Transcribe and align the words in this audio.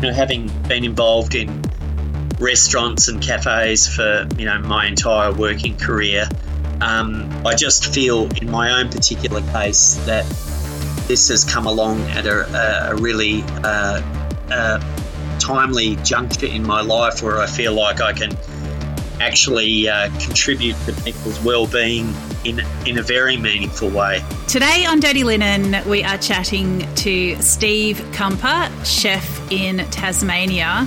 you 0.00 0.08
know, 0.08 0.14
having 0.14 0.48
been 0.62 0.84
involved 0.84 1.34
in 1.34 1.62
restaurants 2.38 3.08
and 3.08 3.20
cafes 3.22 3.86
for 3.86 4.26
you 4.38 4.46
know 4.46 4.58
my 4.60 4.86
entire 4.86 5.30
working 5.30 5.76
career, 5.76 6.26
um, 6.80 7.30
I 7.46 7.54
just 7.54 7.92
feel 7.92 8.26
in 8.40 8.50
my 8.50 8.80
own 8.80 8.88
particular 8.88 9.42
case 9.52 9.96
that 10.06 10.24
this 11.06 11.28
has 11.28 11.44
come 11.44 11.66
along 11.66 12.00
at 12.12 12.26
a, 12.26 12.92
a 12.92 12.96
really 12.96 13.42
uh, 13.62 14.00
uh, 14.50 15.38
timely 15.38 15.96
juncture 15.96 16.46
in 16.46 16.66
my 16.66 16.80
life 16.80 17.22
where 17.22 17.38
I 17.38 17.46
feel 17.46 17.74
like 17.74 18.00
I 18.00 18.14
can 18.14 18.30
actually 19.20 19.86
uh, 19.86 20.08
contribute 20.18 20.76
to 20.86 20.94
people's 21.02 21.38
well-being 21.40 22.14
in 22.44 22.60
in 22.86 22.98
a 22.98 23.02
very 23.02 23.36
meaningful 23.36 23.90
way. 23.90 24.22
Today 24.48 24.84
on 24.86 25.00
Dirty 25.00 25.24
Linen, 25.24 25.88
we 25.88 26.02
are 26.02 26.18
chatting 26.18 26.86
to 26.96 27.36
Steve 27.36 28.04
Cumper, 28.12 28.70
chef 28.84 29.50
in 29.50 29.78
Tasmania. 29.90 30.86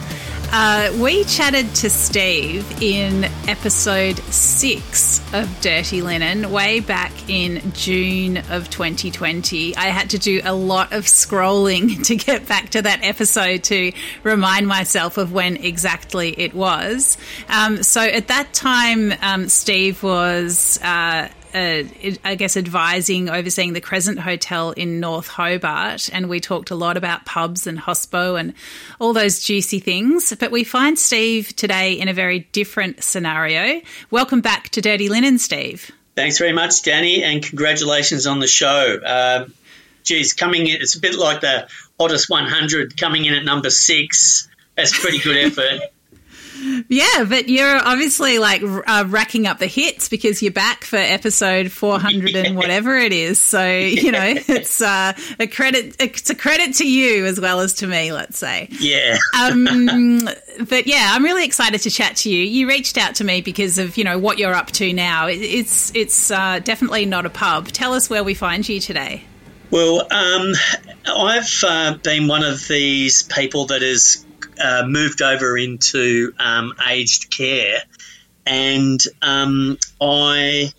Uh, 0.56 0.96
we 1.00 1.24
chatted 1.24 1.74
to 1.74 1.90
Steve 1.90 2.80
in 2.80 3.24
episode 3.48 4.20
six 4.26 5.20
of 5.34 5.50
Dirty 5.62 6.04
Linen 6.04 6.52
way 6.52 6.80
back 6.80 7.12
in 7.28 7.72
June 7.74 8.38
of 8.52 8.70
2020. 8.70 9.76
I 9.76 9.86
had 9.86 10.12
to 10.12 10.20
do 10.20 10.42
a 10.44 10.54
lot 10.54 10.94
of 10.94 11.06
scrolling 11.06 12.04
to 12.06 12.16
get 12.16 12.48
back 12.48 12.70
to 12.70 12.84
that 12.84 13.04
episode 13.04 13.64
to 13.64 13.94
remind 14.22 14.68
myself 14.68 15.18
of 15.18 15.34
when 15.34 15.58
exactly 15.58 16.40
it 16.40 16.54
was. 16.54 17.18
Um, 17.50 17.82
so 17.82 18.02
at 18.02 18.28
that 18.28 18.54
time, 18.54 19.12
um, 19.24 19.50
Steve 19.50 20.04
was. 20.04 20.80
Uh, 20.84 21.30
uh, 21.54 21.84
I 22.24 22.36
guess, 22.36 22.58
advising, 22.58 23.30
overseeing 23.30 23.74
the 23.74 23.82
Crescent 23.82 24.20
Hotel 24.20 24.72
in 24.72 25.00
North 25.00 25.28
Hobart. 25.28 26.10
And 26.12 26.30
we 26.30 26.40
talked 26.40 26.72
a 26.72 26.76
lot 26.76 26.98
about 26.98 27.26
pubs 27.26 27.68
and 27.68 27.80
hospo 27.80 28.40
and 28.40 28.54
all 29.00 29.14
those 29.14 29.40
juicy 29.44 29.80
things. 29.80 30.34
But 30.40 30.52
we 30.52 30.64
find 30.64 30.98
Steve 30.98 31.56
today 31.56 31.94
in 31.94 32.08
a 32.08 32.14
very 32.14 32.40
different 32.52 33.04
scenario. 33.04 33.82
Welcome 34.12 34.42
back 34.42 34.70
to 34.70 34.82
Dirty 34.82 35.10
Linen, 35.10 35.38
Steve. 35.38 35.92
Thanks 36.16 36.38
very 36.38 36.54
much, 36.54 36.84
Danny, 36.84 37.24
and 37.24 37.44
congratulations 37.44 38.28
on 38.28 38.40
the 38.40 38.48
show. 38.48 39.00
Uh, 39.04 39.46
geez, 40.04 40.34
coming 40.34 40.68
in, 40.68 40.82
it's 40.82 40.96
a 40.96 41.00
bit 41.00 41.16
like 41.16 41.42
the 41.42 41.68
hottest 42.00 42.30
100 42.30 42.98
coming 42.98 43.26
in 43.26 43.34
at 43.34 43.44
number 43.44 43.70
six. 43.70 44.48
That's 44.76 44.98
pretty 45.00 45.20
good 45.20 45.38
effort. 45.38 45.82
Yeah, 46.88 47.26
but 47.28 47.50
you're 47.50 47.78
obviously 47.78 48.40
like 48.40 48.62
uh, 48.64 49.06
racking 49.08 49.48
up 49.48 49.60
the 49.60 49.68
hits 49.68 50.10
because 50.10 50.42
you're 50.42 50.52
back 50.52 50.84
for 50.84 50.98
episode 50.98 51.72
400 51.72 52.30
yeah. 52.30 52.44
and 52.44 52.58
whatever 52.58 52.98
it 52.98 53.14
is. 53.14 53.40
So, 53.40 53.66
you 53.78 54.12
know, 54.12 54.34
it's 54.48 54.82
uh, 54.82 55.14
a 55.40 55.48
credit 55.48 55.96
it's 56.00 56.30
a 56.30 56.36
credit 56.36 56.76
to 56.76 56.90
you 56.90 57.26
as 57.26 57.40
well 57.40 57.60
as 57.60 57.76
to 57.76 57.88
me, 57.88 58.12
let's 58.12 58.38
say. 58.38 58.68
Yeah. 58.72 59.18
um, 59.40 60.30
but 60.70 60.88
yeah, 60.88 61.12
I'm 61.12 61.24
really 61.24 61.46
excited 61.46 61.82
to 61.82 61.92
chat 61.92 62.18
to 62.18 62.30
you. 62.30 62.44
You 62.44 62.68
reached 62.68 62.98
out 62.98 63.16
to 63.16 63.24
me 63.24 63.42
because 63.42 63.78
of, 63.78 63.98
you 63.98 64.04
know, 64.04 64.18
what 64.18 64.38
you're 64.38 64.54
up 64.54 64.72
to 64.72 64.94
now. 64.94 65.28
It's 65.28 65.94
it's 65.96 66.32
uh, 66.32 66.60
definitely 66.60 67.06
not 67.06 67.26
a 67.26 67.30
pub. 67.30 67.68
Tell 67.68 67.94
us 67.94 68.10
where 68.10 68.24
we 68.24 68.34
find 68.34 68.68
you 68.68 68.80
today. 68.80 69.24
Well, 69.72 70.02
um, 70.12 70.54
I've 71.08 71.64
uh, 71.66 71.98
been 71.98 72.28
one 72.28 72.44
of 72.44 72.68
these 72.68 73.24
people 73.24 73.66
that 73.68 73.82
is 73.82 74.24
uh, 74.60 74.84
moved 74.88 75.22
over 75.22 75.58
into 75.58 76.34
um, 76.40 76.74
aged 76.88 77.30
care, 77.30 77.80
and 78.46 79.00
um, 79.22 79.78
I 80.02 80.72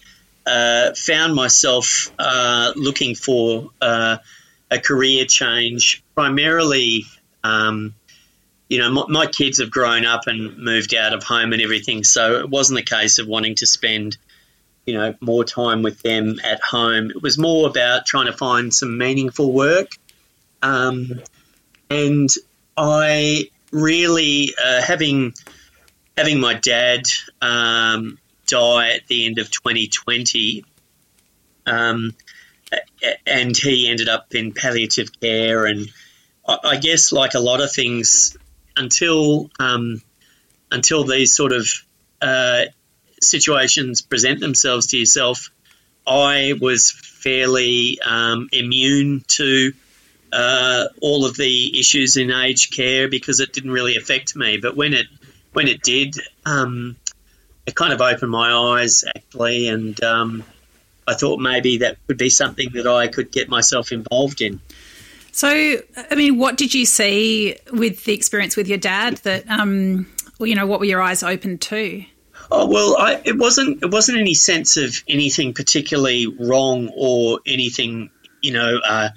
uh, 0.46 0.92
found 0.94 1.34
myself 1.34 2.12
uh, 2.18 2.72
looking 2.76 3.14
for 3.14 3.70
uh, 3.80 4.18
a 4.70 4.78
career 4.78 5.24
change. 5.24 6.02
Primarily, 6.14 7.04
um, 7.42 7.94
you 8.68 8.78
know, 8.78 8.90
my, 8.90 9.04
my, 9.08 9.26
kids 9.26 9.58
have 9.58 9.70
grown 9.70 10.04
up 10.04 10.26
and 10.26 10.58
moved 10.58 10.94
out 10.94 11.12
of 11.12 11.22
home 11.22 11.52
and 11.52 11.62
everything, 11.62 12.04
so 12.04 12.40
it 12.40 12.48
wasn't 12.48 12.78
a 12.78 12.84
case 12.84 13.18
of 13.18 13.26
wanting 13.26 13.54
to 13.56 13.66
spend. 13.66 14.16
You 14.86 14.92
know, 14.92 15.14
more 15.22 15.44
time 15.44 15.82
with 15.82 16.02
them 16.02 16.38
at 16.44 16.60
home. 16.60 17.10
It 17.10 17.22
was 17.22 17.38
more 17.38 17.66
about 17.66 18.04
trying 18.04 18.26
to 18.26 18.34
find 18.34 18.72
some 18.72 18.98
meaningful 18.98 19.50
work. 19.50 19.88
Um, 20.60 21.22
and 21.88 22.28
I 22.76 23.50
really 23.74 24.54
uh, 24.62 24.80
having 24.80 25.34
having 26.16 26.40
my 26.40 26.54
dad 26.54 27.02
um, 27.42 28.18
die 28.46 28.92
at 28.92 29.06
the 29.08 29.26
end 29.26 29.38
of 29.38 29.50
2020, 29.50 30.64
um, 31.66 32.14
and 33.26 33.56
he 33.56 33.88
ended 33.88 34.08
up 34.08 34.34
in 34.34 34.52
palliative 34.52 35.20
care, 35.20 35.66
and 35.66 35.88
I, 36.46 36.58
I 36.64 36.76
guess 36.76 37.12
like 37.12 37.34
a 37.34 37.40
lot 37.40 37.60
of 37.60 37.72
things, 37.72 38.36
until 38.76 39.50
um, 39.58 40.00
until 40.70 41.04
these 41.04 41.34
sort 41.34 41.52
of 41.52 41.68
uh, 42.22 42.62
situations 43.20 44.00
present 44.00 44.40
themselves 44.40 44.88
to 44.88 44.98
yourself, 44.98 45.50
I 46.06 46.54
was 46.60 46.90
fairly 46.90 47.98
um, 48.04 48.48
immune 48.52 49.24
to 49.28 49.72
uh, 50.34 50.88
all 51.00 51.24
of 51.24 51.36
the 51.36 51.78
issues 51.78 52.16
in 52.16 52.30
aged 52.30 52.74
care 52.74 53.08
because 53.08 53.40
it 53.40 53.52
didn't 53.52 53.70
really 53.70 53.96
affect 53.96 54.34
me. 54.34 54.58
But 54.58 54.76
when 54.76 54.92
it 54.92 55.06
when 55.52 55.68
it 55.68 55.82
did, 55.82 56.16
um, 56.44 56.96
it 57.66 57.74
kind 57.74 57.92
of 57.92 58.00
opened 58.00 58.30
my 58.30 58.52
eyes 58.52 59.04
actually, 59.04 59.68
and 59.68 60.02
um, 60.02 60.44
I 61.06 61.14
thought 61.14 61.38
maybe 61.38 61.78
that 61.78 61.98
would 62.08 62.18
be 62.18 62.30
something 62.30 62.70
that 62.74 62.86
I 62.86 63.08
could 63.08 63.30
get 63.30 63.48
myself 63.48 63.92
involved 63.92 64.40
in. 64.40 64.60
So, 65.32 65.48
I 65.48 66.14
mean, 66.14 66.38
what 66.38 66.56
did 66.56 66.74
you 66.74 66.86
see 66.86 67.56
with 67.72 68.04
the 68.04 68.12
experience 68.12 68.56
with 68.56 68.68
your 68.68 68.78
dad 68.78 69.16
that, 69.18 69.48
um, 69.50 70.06
well, 70.38 70.46
you 70.46 70.54
know, 70.54 70.66
what 70.66 70.78
were 70.78 70.86
your 70.86 71.02
eyes 71.02 71.24
open 71.24 71.58
to? 71.58 72.04
Oh 72.50 72.66
well, 72.66 72.96
I, 72.98 73.20
it 73.24 73.38
wasn't. 73.38 73.82
It 73.82 73.90
wasn't 73.90 74.18
any 74.18 74.34
sense 74.34 74.76
of 74.76 75.02
anything 75.08 75.54
particularly 75.54 76.26
wrong 76.26 76.90
or 76.94 77.40
anything, 77.46 78.10
you 78.42 78.52
know, 78.52 78.80
uh, 78.84 79.08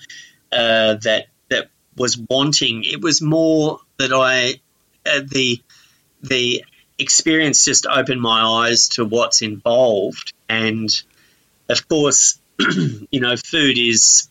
uh, 0.51 0.95
that 1.03 1.27
that 1.49 1.69
was 1.95 2.17
wanting. 2.17 2.83
It 2.83 3.01
was 3.01 3.21
more 3.21 3.79
that 3.97 4.13
I 4.13 4.59
uh, 5.05 5.21
the 5.25 5.61
the 6.21 6.63
experience 6.97 7.65
just 7.65 7.85
opened 7.85 8.21
my 8.21 8.41
eyes 8.41 8.89
to 8.89 9.05
what's 9.05 9.41
involved, 9.41 10.33
and 10.49 10.89
of 11.69 11.87
course, 11.87 12.39
you 12.59 13.19
know, 13.19 13.35
food 13.35 13.77
is 13.77 14.29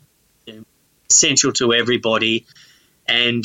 essential 1.11 1.53
to 1.55 1.73
everybody, 1.73 2.47
and 3.07 3.45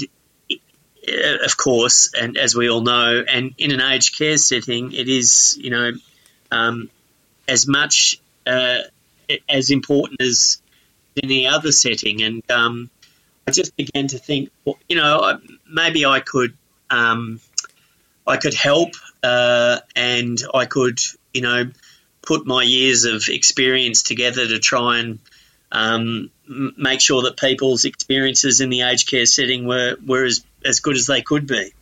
uh, 0.51 1.45
of 1.45 1.57
course, 1.57 2.11
and 2.19 2.37
as 2.37 2.55
we 2.55 2.69
all 2.69 2.81
know, 2.81 3.23
and 3.27 3.53
in 3.57 3.71
an 3.71 3.81
aged 3.81 4.17
care 4.17 4.37
setting, 4.37 4.91
it 4.91 5.07
is 5.07 5.57
you 5.59 5.69
know 5.69 5.91
um, 6.51 6.89
as 7.47 7.67
much 7.67 8.19
uh, 8.45 8.79
as 9.49 9.69
important 9.69 10.21
as 10.21 10.60
any 11.21 11.47
other 11.47 11.71
setting. 11.71 12.21
And 12.21 12.51
um, 12.51 12.89
I 13.47 13.51
just 13.51 13.75
began 13.75 14.07
to 14.07 14.17
think, 14.17 14.49
well, 14.65 14.77
you 14.87 14.95
know, 14.95 15.39
maybe 15.69 16.05
I 16.05 16.19
could, 16.19 16.57
um, 16.89 17.39
I 18.25 18.37
could 18.37 18.53
help, 18.53 18.91
uh, 19.23 19.79
and 19.95 20.41
I 20.53 20.65
could, 20.65 20.99
you 21.33 21.41
know, 21.41 21.71
put 22.21 22.45
my 22.45 22.63
years 22.63 23.05
of 23.05 23.23
experience 23.29 24.03
together 24.03 24.47
to 24.47 24.59
try 24.59 24.99
and 24.99 25.19
um, 25.71 26.29
make 26.45 27.01
sure 27.01 27.23
that 27.23 27.37
people's 27.37 27.85
experiences 27.85 28.61
in 28.61 28.69
the 28.69 28.81
aged 28.81 29.09
care 29.09 29.25
setting 29.25 29.65
were, 29.65 29.95
were 30.05 30.25
as, 30.25 30.43
as 30.63 30.79
good 30.81 30.95
as 30.95 31.07
they 31.07 31.21
could 31.21 31.47
be. 31.47 31.73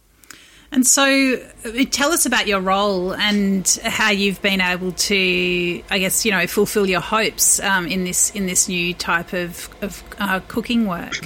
And 0.71 0.85
so, 0.85 1.35
uh, 1.65 1.83
tell 1.89 2.11
us 2.11 2.25
about 2.25 2.45
your 2.45 2.59
role 2.59 3.13
and 3.13 3.67
how 3.83 4.11
you've 4.11 4.41
been 4.41 4.61
able 4.61 4.91
to, 4.91 5.83
I 5.89 5.99
guess, 5.99 6.25
you 6.25 6.31
know, 6.31 6.45
fulfil 6.45 6.87
your 6.87 7.01
hopes 7.01 7.59
um, 7.59 7.87
in 7.87 8.03
this 8.03 8.29
in 8.31 8.45
this 8.45 8.67
new 8.67 8.93
type 8.93 9.33
of 9.33 9.69
of 9.81 10.03
uh, 10.19 10.41
cooking 10.47 10.85
work. 10.85 11.19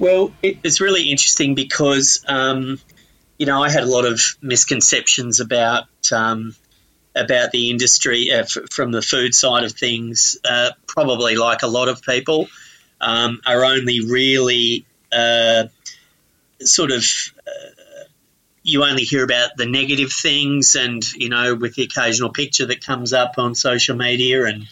Well, 0.00 0.32
it, 0.42 0.58
it's 0.64 0.80
really 0.80 1.10
interesting 1.10 1.54
because, 1.54 2.24
um, 2.26 2.80
you 3.38 3.46
know, 3.46 3.62
I 3.62 3.70
had 3.70 3.84
a 3.84 3.86
lot 3.86 4.04
of 4.04 4.20
misconceptions 4.42 5.38
about 5.38 5.86
um, 6.12 6.56
about 7.14 7.52
the 7.52 7.70
industry 7.70 8.32
uh, 8.32 8.40
f- 8.40 8.70
from 8.70 8.90
the 8.90 9.02
food 9.02 9.34
side 9.34 9.62
of 9.62 9.72
things. 9.72 10.38
Uh, 10.44 10.70
probably 10.88 11.36
like 11.36 11.62
a 11.62 11.68
lot 11.68 11.88
of 11.88 12.02
people, 12.02 12.48
um, 13.00 13.40
are 13.46 13.64
only 13.64 14.00
really 14.00 14.84
uh, 15.12 15.64
sort 16.60 16.90
of 16.90 17.04
you 18.68 18.84
only 18.84 19.04
hear 19.04 19.24
about 19.24 19.56
the 19.56 19.64
negative 19.64 20.12
things 20.12 20.74
and, 20.74 21.02
you 21.14 21.30
know, 21.30 21.54
with 21.54 21.74
the 21.74 21.84
occasional 21.84 22.28
picture 22.28 22.66
that 22.66 22.84
comes 22.84 23.14
up 23.14 23.38
on 23.38 23.54
social 23.54 23.96
media 23.96 24.44
and 24.44 24.68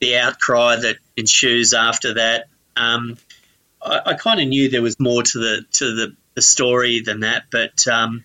the 0.00 0.16
outcry 0.16 0.74
that 0.74 0.96
ensues 1.16 1.72
after 1.72 2.14
that. 2.14 2.48
Um, 2.76 3.16
I, 3.80 4.00
I 4.06 4.14
kind 4.14 4.40
of 4.40 4.48
knew 4.48 4.68
there 4.68 4.82
was 4.82 4.98
more 4.98 5.22
to 5.22 5.38
the 5.38 5.64
to 5.74 5.94
the, 5.94 6.16
the 6.34 6.42
story 6.42 7.00
than 7.00 7.20
that, 7.20 7.44
but 7.52 7.86
um, 7.86 8.24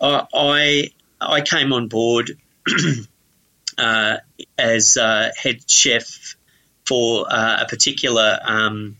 I 0.00 0.92
I 1.20 1.40
came 1.40 1.72
on 1.72 1.88
board 1.88 2.38
uh, 3.78 4.18
as 4.56 4.96
uh, 4.96 5.32
head 5.36 5.68
chef 5.68 6.36
for 6.84 7.26
uh, 7.28 7.62
a 7.62 7.66
particular 7.66 8.38
um, 8.44 8.96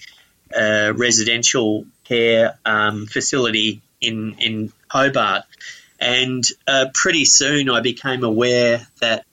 uh, 0.56 0.92
residential 0.96 1.86
care 2.02 2.58
um, 2.64 3.06
facility 3.06 3.82
in 4.00 4.34
in 4.40 4.72
Hobart, 4.88 5.44
and 5.98 6.44
uh, 6.66 6.86
pretty 6.94 7.24
soon 7.24 7.70
I 7.70 7.80
became 7.80 8.24
aware 8.24 8.86
that 9.00 9.24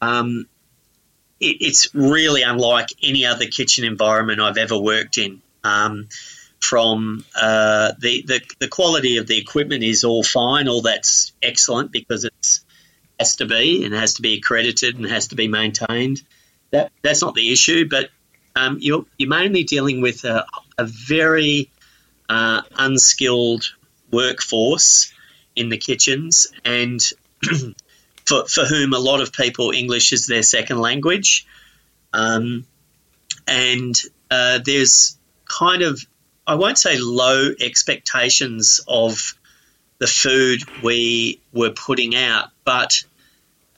um, 0.00 0.46
it, 1.40 1.56
it's 1.60 1.94
really 1.94 2.42
unlike 2.42 2.88
any 3.02 3.26
other 3.26 3.46
kitchen 3.46 3.84
environment 3.84 4.40
I've 4.40 4.58
ever 4.58 4.78
worked 4.78 5.18
in. 5.18 5.42
Um, 5.64 6.08
from 6.60 7.24
uh, 7.34 7.92
the, 7.98 8.22
the 8.22 8.40
the 8.60 8.68
quality 8.68 9.16
of 9.16 9.26
the 9.26 9.36
equipment 9.36 9.82
is 9.82 10.04
all 10.04 10.22
fine, 10.22 10.68
all 10.68 10.80
that's 10.80 11.32
excellent 11.42 11.90
because 11.90 12.24
it's 12.24 12.64
has 13.18 13.36
to 13.36 13.46
be 13.46 13.84
and 13.84 13.94
has 13.94 14.14
to 14.14 14.22
be 14.22 14.38
accredited 14.38 14.96
and 14.96 15.06
has 15.06 15.28
to 15.28 15.34
be 15.34 15.48
maintained. 15.48 16.22
That 16.70 16.92
that's 17.02 17.20
not 17.20 17.34
the 17.34 17.52
issue, 17.52 17.88
but 17.88 18.10
um, 18.54 18.78
you're 18.80 19.04
you're 19.18 19.28
mainly 19.28 19.64
dealing 19.64 20.00
with 20.00 20.24
a, 20.24 20.46
a 20.78 20.84
very 20.84 21.70
uh, 22.28 22.62
unskilled 22.76 23.64
workforce 24.12 25.12
in 25.56 25.68
the 25.68 25.78
kitchens, 25.78 26.46
and 26.64 27.00
for 28.26 28.46
for 28.46 28.64
whom 28.64 28.92
a 28.92 28.98
lot 28.98 29.20
of 29.20 29.32
people 29.32 29.70
English 29.70 30.12
is 30.12 30.26
their 30.26 30.42
second 30.42 30.78
language, 30.78 31.46
um, 32.12 32.66
and 33.46 34.00
uh, 34.30 34.60
there's 34.64 35.16
kind 35.44 35.82
of 35.82 36.00
I 36.46 36.54
won't 36.56 36.78
say 36.78 36.98
low 36.98 37.50
expectations 37.60 38.80
of 38.88 39.34
the 39.98 40.06
food 40.06 40.62
we 40.82 41.40
were 41.52 41.70
putting 41.70 42.16
out, 42.16 42.50
but 42.64 43.04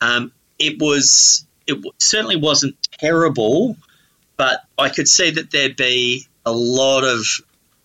um, 0.01 0.33
it 0.59 0.81
was 0.81 1.45
it 1.67 1.79
certainly 1.99 2.37
wasn't 2.37 2.77
terrible, 2.99 3.77
but 4.37 4.65
I 4.79 4.89
could 4.89 5.09
see 5.09 5.31
that 5.31 5.51
there'd 5.51 5.77
be 5.77 6.27
a 6.47 6.53
lot 6.53 7.05
of 7.05 7.25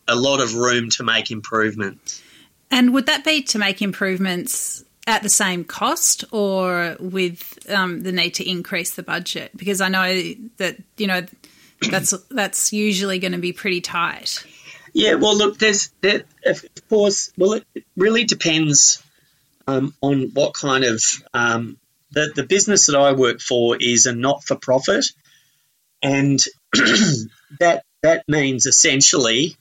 a 0.07 0.15
lot 0.15 0.41
of 0.41 0.55
room 0.55 0.89
to 0.91 1.03
make 1.03 1.31
improvements. 1.31 2.21
And 2.71 2.93
would 2.93 3.07
that 3.07 3.23
be 3.23 3.41
to 3.43 3.59
make 3.59 3.81
improvements 3.81 4.83
at 5.07 5.23
the 5.23 5.29
same 5.29 5.63
cost 5.63 6.23
or 6.31 6.95
with 6.99 7.57
um, 7.69 8.01
the 8.01 8.11
need 8.11 8.35
to 8.35 8.49
increase 8.49 8.95
the 8.95 9.03
budget? 9.03 9.55
Because 9.55 9.81
I 9.81 9.89
know 9.89 10.33
that 10.57 10.77
you 10.97 11.07
know 11.07 11.25
that's 11.89 12.11
that's 12.29 12.73
usually 12.73 13.19
going 13.19 13.31
to 13.31 13.39
be 13.39 13.53
pretty 13.53 13.81
tight. 13.81 14.45
Yeah, 14.93 15.15
well, 15.15 15.37
look, 15.37 15.57
there's 15.57 15.89
there, 16.01 16.23
of 16.45 16.63
course. 16.89 17.31
Well, 17.37 17.53
it 17.53 17.85
really 17.95 18.23
depends 18.23 19.03
um, 19.67 19.93
on 20.01 20.31
what 20.33 20.53
kind 20.53 20.83
of 20.83 21.03
um, 21.33 21.77
the 22.11 22.31
the 22.35 22.43
business 22.43 22.87
that 22.87 22.95
I 22.95 23.13
work 23.13 23.39
for 23.39 23.77
is 23.79 24.05
a 24.05 24.13
not 24.13 24.43
for 24.43 24.55
profit, 24.55 25.05
and 26.01 26.39
that 27.59 27.83
that 28.01 28.23
means 28.27 28.65
essentially 28.65 29.57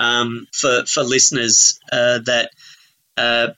um, 0.00 0.48
for 0.52 0.84
for 0.86 1.04
listeners 1.04 1.78
uh, 1.92 2.18
that 2.24 2.50
uh, 3.16 3.48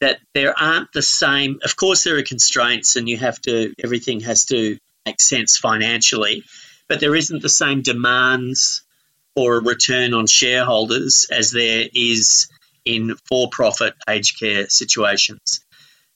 that 0.00 0.18
there 0.34 0.56
aren't 0.56 0.92
the 0.92 1.02
same. 1.02 1.58
Of 1.64 1.74
course, 1.74 2.04
there 2.04 2.18
are 2.18 2.22
constraints, 2.22 2.94
and 2.94 3.08
you 3.08 3.16
have 3.16 3.40
to 3.42 3.74
everything 3.82 4.20
has 4.20 4.44
to 4.46 4.78
make 5.06 5.20
sense 5.20 5.56
financially, 5.56 6.44
but 6.88 7.00
there 7.00 7.16
isn't 7.16 7.42
the 7.42 7.48
same 7.48 7.82
demands 7.82 8.82
for 9.34 9.56
a 9.56 9.62
return 9.62 10.12
on 10.12 10.26
shareholders 10.26 11.26
as 11.30 11.50
there 11.50 11.88
is 11.94 12.48
in 12.84 13.16
for 13.26 13.48
profit 13.50 13.94
aged 14.08 14.38
care 14.38 14.68
situations. 14.68 15.60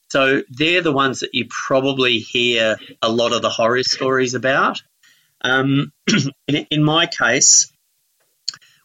So 0.09 0.43
they're 0.51 0.83
the 0.83 0.93
ones 0.93 1.21
that 1.21 1.35
you 1.35 1.47
probably 1.49 2.19
hear 2.19 2.77
a 3.03 3.09
lot 3.09 3.33
of 3.33 3.43
the 3.43 3.51
horror 3.51 3.83
stories 3.83 4.35
about. 4.35 4.83
Um, 5.41 5.93
in, 6.49 6.67
in, 6.71 6.83
my 6.83 7.07
case, 7.07 7.73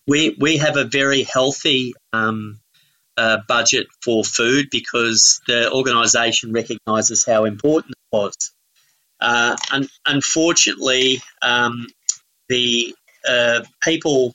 we, 0.10 0.36
we 0.40 0.58
have 0.58 0.76
a 0.76 0.86
very 0.86 1.22
healthy 1.24 1.94
um, 2.12 2.60
uh, 3.16 3.38
budget 3.48 3.86
for 4.02 4.24
food 4.24 4.70
because 4.72 5.40
the 5.46 5.72
organisation 5.72 6.52
recognises 6.52 7.26
how 7.26 7.46
important 7.46 7.92
it 7.92 8.16
was. 8.16 8.34
Uh, 9.22 9.56
un- 9.72 9.90
unfortunately, 10.08 11.22
um, 11.44 11.86
the 12.48 12.96
uh, 13.28 13.62
people 13.84 14.34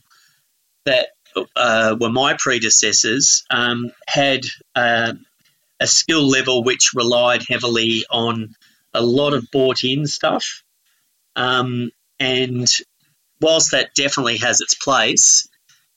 that 0.84 1.08
uh, 1.56 1.96
were 2.00 2.10
my 2.10 2.36
predecessors 2.38 3.42
um, 3.50 3.90
had 4.06 4.42
uh, 4.76 5.14
a 5.80 5.86
skill 5.88 6.28
level 6.28 6.62
which 6.62 6.92
relied 6.94 7.42
heavily 7.48 8.04
on 8.10 8.54
a 8.92 9.02
lot 9.02 9.34
of 9.34 9.50
bought 9.50 9.82
in 9.82 10.06
stuff. 10.06 10.62
Um, 11.34 11.90
and 12.20 12.68
whilst 13.40 13.72
that 13.72 13.94
definitely 13.94 14.36
has 14.36 14.60
its 14.60 14.76
place, 14.76 15.48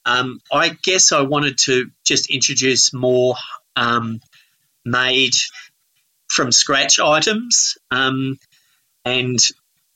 um, 0.08 0.40
I 0.52 0.70
guess 0.84 1.12
I 1.12 1.22
wanted 1.22 1.58
to 1.60 1.92
just 2.06 2.30
introduce 2.30 2.94
more 2.94 3.36
um, 3.76 4.22
made 4.86 5.34
from 6.30 6.54
scratch 6.54 6.98
items 6.98 7.78
um, 7.92 8.40
and 9.04 9.38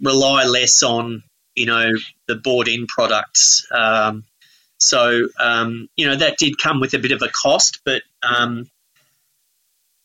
rely 0.02 0.46
less 0.46 0.84
on 0.84 1.24
you 1.56 1.66
know 1.66 1.92
the 2.28 2.36
bought 2.36 2.68
in 2.68 2.88
products. 2.88 3.66
Um, 3.72 4.26
so 4.80 5.30
um, 5.40 5.88
you 5.96 6.08
know 6.08 6.18
that 6.18 6.38
did 6.38 6.58
come 6.58 6.82
with 6.82 6.94
a 6.94 7.00
bit 7.00 7.14
of 7.14 7.22
a 7.22 7.30
cost, 7.30 7.80
but 7.86 8.02
um, 8.22 8.70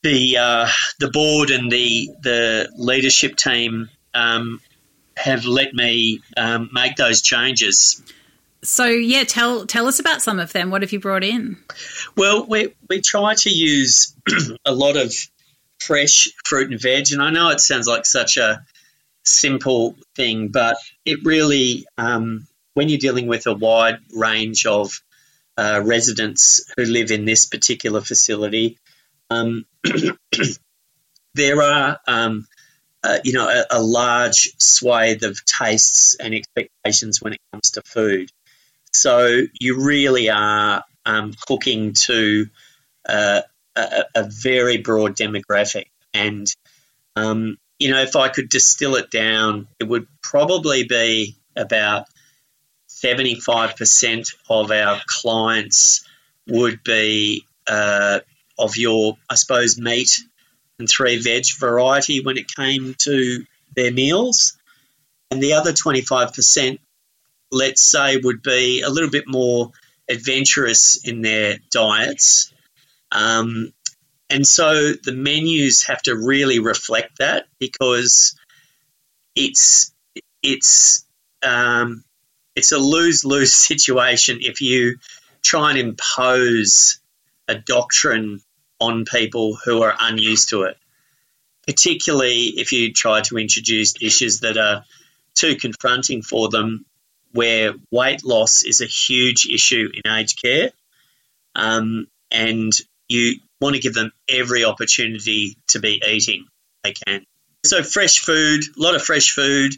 the 0.05 0.37
uh, 0.37 0.69
the 1.01 1.11
board 1.11 1.51
and 1.51 1.71
the 1.71 2.11
the 2.23 2.71
leadership 2.77 3.35
team 3.35 3.91
have 4.15 5.47
let 5.47 5.75
me 5.75 6.21
make 6.73 6.95
those 6.95 7.23
changes. 7.23 8.03
So 8.63 8.87
yeah, 8.87 9.25
tell 9.25 9.67
tell 9.67 9.87
us 9.87 9.99
about 9.99 10.23
some 10.23 10.39
of 10.39 10.53
them. 10.53 10.71
What 10.71 10.83
have 10.83 10.93
you 10.93 11.01
brought 11.01 11.25
in? 11.25 11.57
Well, 12.17 12.47
we 12.47 12.75
we 12.89 13.01
try 13.01 13.35
to 13.35 13.51
use 13.51 14.15
a 14.65 14.75
lot 14.75 14.97
of 14.97 15.13
fresh 15.81 16.29
fruit 16.45 16.71
and 16.71 16.81
veg, 16.81 17.13
and 17.13 17.23
I 17.23 17.31
know 17.31 17.51
it 17.51 17.61
sounds 17.61 17.87
like 17.87 18.07
such 18.07 18.37
a 18.37 18.65
simple 19.25 19.97
thing, 20.15 20.49
but 20.49 20.77
it 21.05 21.21
really, 21.25 21.87
um, 21.99 22.47
when 22.75 22.89
you're 22.89 22.99
dealing 22.99 23.27
with 23.27 23.47
a 23.47 23.55
wide 23.55 23.99
range 24.15 24.67
of 24.67 25.01
uh, 25.57 25.83
residents 25.85 26.73
who 26.77 26.85
live 26.85 27.11
in 27.11 27.25
this 27.25 27.47
particular 27.47 28.01
facility, 28.01 28.79
um, 29.31 29.67
there 31.35 31.63
are, 31.63 31.99
um, 32.07 32.47
uh, 33.03 33.19
you 33.25 33.33
know, 33.33 33.49
a, 33.49 33.65
a, 33.71 33.83
large 33.83 34.53
swathe 34.59 35.23
of 35.23 35.45
tastes 35.45 36.17
and 36.17 36.35
expectations 36.35 37.21
when 37.21 37.33
it 37.33 37.41
comes 37.53 37.73
to 37.73 37.83
food. 37.83 38.31
So 38.97 39.43
you 39.61 39.85
really 39.85 40.31
are 40.31 40.83
um, 41.05 41.35
cooking 41.47 41.93
to 41.93 42.47
uh, 43.09 43.43
a, 43.77 44.05
a, 44.15 44.25
very 44.25 44.79
broad 44.79 45.17
demographic, 45.17 45.87
and 46.13 46.53
um, 47.15 47.59
you 47.79 47.91
know, 47.91 48.01
if 48.01 48.17
I 48.17 48.29
could 48.29 48.49
distill 48.49 48.97
it 48.97 49.11
down, 49.11 49.69
it 49.79 49.85
would 49.85 50.09
probably 50.23 50.85
be 50.85 51.37
about 51.55 52.07
75% 52.89 54.35
of 54.49 54.71
our 54.71 55.01
clients 55.07 56.05
would 56.49 56.83
be 56.83 57.45
uh, 57.67 58.21
of 58.59 58.77
your, 58.77 59.19
I 59.29 59.35
suppose, 59.35 59.79
meat 59.79 60.21
and 60.79 60.89
three 60.89 61.21
veg 61.21 61.45
variety 61.59 62.21
when 62.21 62.39
it 62.39 62.55
came 62.55 62.95
to 63.01 63.45
their 63.75 63.93
meals. 63.93 64.57
And 65.31 65.43
the 65.43 65.55
other 65.55 65.73
25%, 65.73 66.79
let's 67.51 67.83
say, 67.83 68.17
would 68.17 68.43
be 68.43 68.83
a 68.83 68.91
little 68.91 69.11
bit 69.11 69.25
more 69.27 69.73
adventurous 70.09 71.07
in 71.07 71.23
their 71.23 71.59
diets. 71.71 72.53
Um, 73.13 73.73
and 74.29 74.47
so 74.47 74.93
the 74.93 75.13
menus 75.13 75.85
have 75.85 76.03
to 76.03 76.17
really 76.17 76.59
reflect 76.59 77.19
that 77.19 77.47
because 77.59 78.37
it's 79.35 79.93
it's 80.43 81.05
um, 81.43 82.05
it's 82.55 82.73
a 82.73 82.79
lose 82.79 83.25
lose 83.25 83.53
situation 83.71 84.39
if 84.41 84.61
you 84.61 84.99
try 85.43 85.71
and 85.71 85.79
impose 85.79 87.01
a 87.49 87.55
doctrine 87.55 88.41
on 88.81 89.05
people 89.05 89.57
who 89.65 89.83
are 89.83 89.95
unused 90.01 90.51
to 90.51 90.63
it. 90.63 90.77
Particularly 91.67 92.45
if 92.59 92.73
you 92.73 92.93
try 92.93 93.21
to 93.23 93.39
introduce 93.39 93.93
dishes 93.93 94.41
that 94.41 94.57
are 94.57 94.85
too 95.35 95.57
confronting 95.57 96.23
for 96.23 96.49
them, 96.49 96.85
where 97.37 97.75
weight 97.91 98.25
loss 98.25 98.65
is 98.65 98.81
a 98.81 98.87
huge 98.87 99.47
issue 99.47 99.91
in 99.93 100.11
aged 100.11 100.41
care, 100.43 100.71
um, 101.55 102.07
and 102.31 102.73
you 103.09 103.35
want 103.61 103.77
to 103.77 103.83
give 103.83 103.95
them 103.95 104.11
every 104.29 104.65
opportunity 104.65 105.57
to 105.69 105.79
be 105.79 106.03
eating 106.07 106.47
they 106.83 106.93
can. 106.93 107.27
So, 107.65 107.83
fresh 107.83 108.21
food, 108.21 108.65
a 108.65 108.83
lot 108.83 108.95
of 108.95 109.03
fresh 109.03 109.33
food, 109.33 109.75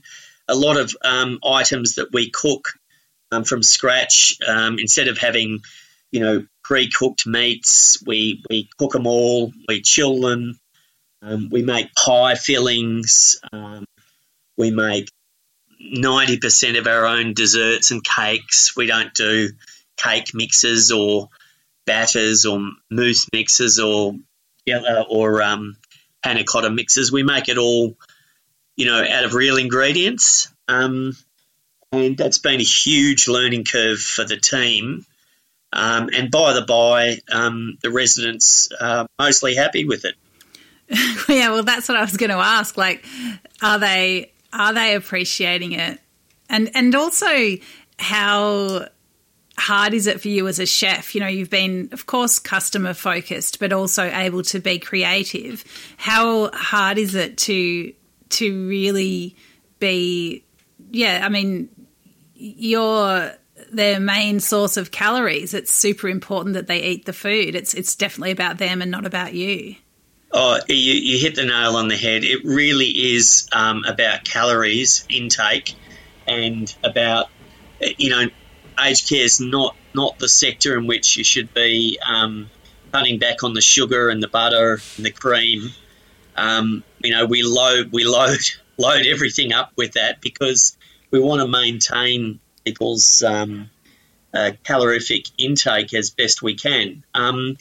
a 0.47 0.55
lot 0.55 0.77
of 0.77 0.95
um, 1.05 1.41
items 1.45 1.97
that 1.97 2.13
we 2.13 2.31
cook 2.31 2.69
um, 3.33 3.45
from 3.45 3.63
scratch. 3.63 4.39
Um, 4.47 4.79
instead 4.79 5.09
of 5.09 5.19
having, 5.19 5.61
you 6.13 6.21
know, 6.21 6.47
pre-cooked 6.63 7.27
meats, 7.27 8.03
we, 8.07 8.43
we 8.49 8.69
cook 8.79 8.93
them 8.93 9.07
all, 9.07 9.53
we 9.67 9.81
chill 9.81 10.21
them, 10.21 10.59
um, 11.23 11.49
we 11.51 11.63
make 11.63 11.95
pie 11.95 12.37
fillings, 12.37 13.41
um, 13.53 13.85
we 14.57 14.71
make 14.71 15.09
90% 15.81 16.79
of 16.79 16.87
our 16.87 17.07
own 17.07 17.35
desserts 17.35 17.91
and 17.91 18.03
cakes. 18.05 18.77
We 18.77 18.87
don't 18.87 19.13
do 19.15 19.51
cake 19.97 20.35
mixes 20.35 20.91
or 20.93 21.29
batters 21.87 22.47
or 22.47 22.61
mousse 22.91 23.29
mixes 23.33 23.81
or 23.81 24.15
or 25.09 25.43
um, 25.43 25.77
panna 26.23 26.45
cotta 26.45 26.71
mixes. 26.71 27.11
We 27.11 27.23
make 27.23 27.49
it 27.49 27.59
all, 27.59 27.95
you 28.77 28.87
know, 28.87 29.03
out 29.03 29.25
of 29.25 29.35
real 29.35 29.57
ingredients. 29.57 30.53
Um, 30.69 31.17
and 31.91 32.19
that's 32.19 32.39
been 32.39 32.61
a 32.61 32.65
huge 32.65 33.29
learning 33.29 33.65
curve 33.65 33.99
for 33.99 34.25
the 34.25 34.37
team. 34.37 35.07
Um, 35.73 36.11
and 36.15 36.31
by 36.31 36.53
the 36.55 36.63
by, 36.63 37.19
um, 37.33 37.79
the 37.83 37.91
residents 37.91 38.71
are 38.81 39.07
mostly 39.19 39.55
happy 39.55 39.85
with 39.85 40.05
it. 40.05 40.15
yeah, 41.29 41.51
well, 41.51 41.63
that's 41.63 41.89
what 41.89 41.97
I 41.97 42.03
was 42.03 42.17
going 42.17 42.31
to 42.31 42.37
ask. 42.37 42.77
Like, 42.77 43.05
are 43.63 43.79
they 43.79 44.33
are 44.53 44.73
they 44.73 44.95
appreciating 44.95 45.73
it? 45.73 46.01
And 46.49 46.71
and 46.75 46.95
also, 46.95 47.57
how 47.99 48.89
hard 49.59 49.93
is 49.93 50.07
it 50.07 50.21
for 50.21 50.29
you 50.29 50.47
as 50.49 50.59
a 50.59 50.67
chef? 50.67 51.15
You 51.15 51.21
know, 51.21 51.27
you've 51.27 51.51
been, 51.51 51.89
of 51.93 52.07
course, 52.07 52.39
customer 52.39 52.95
focused, 52.95 53.59
but 53.61 53.73
also 53.73 54.05
able 54.05 54.43
to 54.45 54.61
be 54.61 54.79
creative. 54.79 55.65
How 55.97 56.51
hard 56.53 56.99
is 56.99 57.15
it 57.15 57.37
to 57.39 57.93
to 58.31 58.69
really 58.69 59.37
be? 59.79 60.45
Yeah, 60.91 61.23
I 61.25 61.29
mean, 61.29 61.69
you're 62.35 63.33
their 63.73 64.01
main 64.01 64.41
source 64.41 64.77
of 64.77 64.91
calories. 64.91 65.53
It's 65.53 65.73
super 65.73 66.09
important 66.09 66.55
that 66.55 66.67
they 66.67 66.83
eat 66.83 67.05
the 67.05 67.13
food. 67.13 67.55
It's 67.55 67.75
it's 67.75 67.95
definitely 67.95 68.31
about 68.31 68.59
them 68.59 68.81
and 68.81 68.91
not 68.91 69.07
about 69.07 69.35
you. 69.35 69.77
Oh, 70.31 70.59
you, 70.69 70.75
you 70.75 71.19
hit 71.19 71.37
the 71.37 71.45
nail 71.45 71.77
on 71.77 71.89
the 71.89 71.97
head. 71.97 72.23
It 72.23 72.45
really 72.45 73.15
is 73.15 73.49
um, 73.53 73.85
about 73.87 74.25
calories 74.25 75.07
intake 75.09 75.75
and 76.27 76.75
about 76.85 77.31
you 77.81 78.11
know 78.11 78.27
aged 78.81 79.09
care 79.09 79.25
is 79.25 79.41
not 79.41 79.75
not 79.95 80.19
the 80.19 80.29
sector 80.29 80.77
in 80.77 80.87
which 80.87 81.17
you 81.17 81.25
should 81.25 81.53
be 81.55 81.99
um, 82.07 82.51
cutting 82.93 83.19
back 83.19 83.43
on 83.43 83.55
the 83.55 83.61
sugar 83.61 84.11
and 84.11 84.23
the 84.23 84.29
butter 84.29 84.81
and 84.97 85.07
the 85.07 85.11
cream. 85.11 85.71
Um, 86.37 86.85
you 87.03 87.11
know, 87.11 87.25
we 87.25 87.43
load 87.43 87.91
we 87.93 88.05
load 88.05 88.39
load 88.77 89.07
everything 89.07 89.53
up 89.53 89.73
with 89.77 89.93
that 89.93 90.21
because 90.21 90.77
we 91.11 91.21
want 91.21 91.41
to 91.41 91.49
maintain 91.49 92.39
people's 92.65 93.23
um, 93.23 93.71
uh, 94.35 94.53
calorific 94.63 95.27
intake 95.39 95.95
as 95.95 96.11
best 96.11 96.43
we 96.43 96.55
can. 96.55 97.03
Um, 97.15 97.57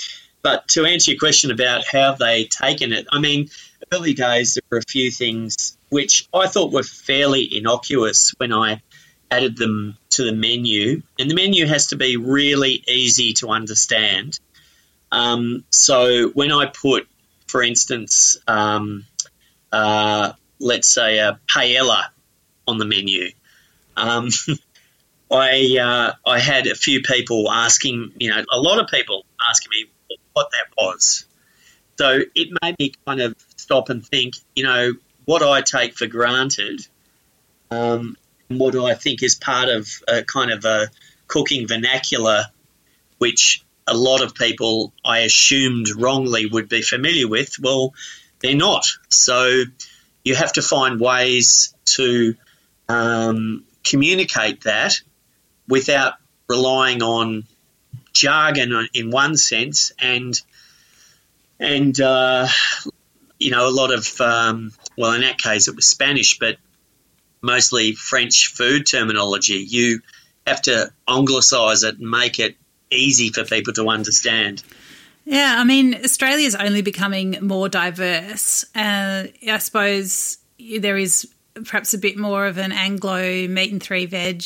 but 0.47 0.65
to 0.69 0.85
answer 0.85 1.11
your 1.11 1.19
question 1.19 1.51
about 1.51 1.83
how 1.85 2.13
they 2.13 2.45
taken 2.45 2.93
it, 2.93 3.05
I 3.11 3.19
mean, 3.19 3.49
early 3.91 4.13
days 4.13 4.53
there 4.53 4.61
were 4.69 4.77
a 4.77 4.89
few 4.89 5.11
things 5.11 5.77
which 5.89 6.25
I 6.33 6.47
thought 6.47 6.71
were 6.71 6.83
fairly 6.83 7.57
innocuous 7.57 8.33
when 8.37 8.53
I 8.53 8.81
added 9.29 9.57
them 9.57 9.97
to 10.11 10.23
the 10.23 10.31
menu, 10.31 11.01
and 11.19 11.29
the 11.29 11.35
menu 11.35 11.65
has 11.65 11.87
to 11.87 11.97
be 11.97 12.15
really 12.15 12.81
easy 12.87 13.33
to 13.33 13.49
understand. 13.49 14.39
Um, 15.11 15.65
so 15.69 16.29
when 16.29 16.53
I 16.53 16.67
put, 16.67 17.09
for 17.47 17.61
instance, 17.61 18.37
um, 18.47 19.05
uh, 19.73 20.31
let's 20.59 20.87
say 20.87 21.17
a 21.17 21.41
paella 21.53 22.03
on 22.65 22.77
the 22.77 22.85
menu, 22.85 23.31
um, 23.97 24.29
I 25.29 25.77
uh, 25.77 26.13
I 26.25 26.39
had 26.39 26.67
a 26.67 26.75
few 26.75 27.01
people 27.01 27.51
asking, 27.51 28.13
you 28.17 28.29
know, 28.29 28.45
a 28.49 28.61
lot 28.61 28.79
of 28.79 28.87
people 28.87 29.25
asking 29.45 29.71
me 29.71 29.89
what 30.37 30.51
that 30.51 30.67
was. 30.77 31.25
So 31.97 32.19
it 32.35 32.49
made 32.61 32.75
me 32.77 32.93
kind 33.07 33.21
of 33.21 33.35
stop 33.55 33.89
and 33.89 34.05
think, 34.05 34.35
you 34.55 34.63
know, 34.63 34.93
what 35.25 35.41
I 35.41 35.61
take 35.61 35.95
for 35.95 36.05
granted 36.05 36.87
um, 37.71 38.15
what 38.49 38.75
I 38.75 38.93
think 38.93 39.23
is 39.23 39.35
part 39.35 39.69
of 39.69 39.89
a 40.07 40.23
kind 40.23 40.51
of 40.51 40.63
a 40.63 40.89
cooking 41.27 41.67
vernacular, 41.67 42.45
which 43.17 43.63
a 43.87 43.97
lot 43.97 44.21
of 44.21 44.35
people 44.35 44.93
I 45.03 45.19
assumed 45.19 45.87
wrongly 45.97 46.45
would 46.45 46.69
be 46.69 46.81
familiar 46.81 47.27
with. 47.27 47.57
Well, 47.59 47.93
they're 48.39 48.55
not. 48.55 48.85
So 49.09 49.63
you 50.23 50.35
have 50.35 50.53
to 50.53 50.61
find 50.61 50.99
ways 50.99 51.73
to 51.97 52.35
um, 52.87 53.65
communicate 53.83 54.63
that 54.63 55.01
without 55.67 56.13
relying 56.47 57.01
on 57.01 57.43
jargon 58.19 58.87
in 58.93 59.11
one 59.11 59.37
sense 59.37 59.91
and 59.99 60.39
and 61.59 61.99
uh, 61.99 62.47
you 63.39 63.51
know 63.51 63.67
a 63.67 63.71
lot 63.71 63.91
of 63.91 64.19
um, 64.21 64.71
well 64.97 65.13
in 65.13 65.21
that 65.21 65.37
case 65.37 65.67
it 65.67 65.75
was 65.75 65.85
Spanish 65.85 66.39
but 66.39 66.57
mostly 67.41 67.93
French 67.93 68.47
food 68.47 68.85
terminology. 68.85 69.65
You 69.67 70.01
have 70.45 70.61
to 70.63 70.91
anglicise 71.07 71.83
it 71.83 71.97
and 71.99 72.09
make 72.09 72.39
it 72.39 72.55
easy 72.89 73.29
for 73.29 73.43
people 73.43 73.73
to 73.73 73.89
understand. 73.89 74.63
Yeah, 75.25 75.55
I 75.57 75.63
mean, 75.63 75.93
Australia 75.95 76.45
is 76.45 76.55
only 76.55 76.81
becoming 76.81 77.37
more 77.41 77.67
diverse. 77.67 78.63
Uh, 78.73 79.27
I 79.49 79.57
suppose 79.57 80.37
there 80.79 80.97
is 80.97 81.27
perhaps 81.65 81.93
a 81.93 81.97
bit 81.97 82.17
more 82.17 82.47
of 82.47 82.57
an 82.57 82.71
Anglo 82.71 83.47
meat 83.47 83.71
and 83.71 83.83
three 83.83 84.05
veg 84.05 84.43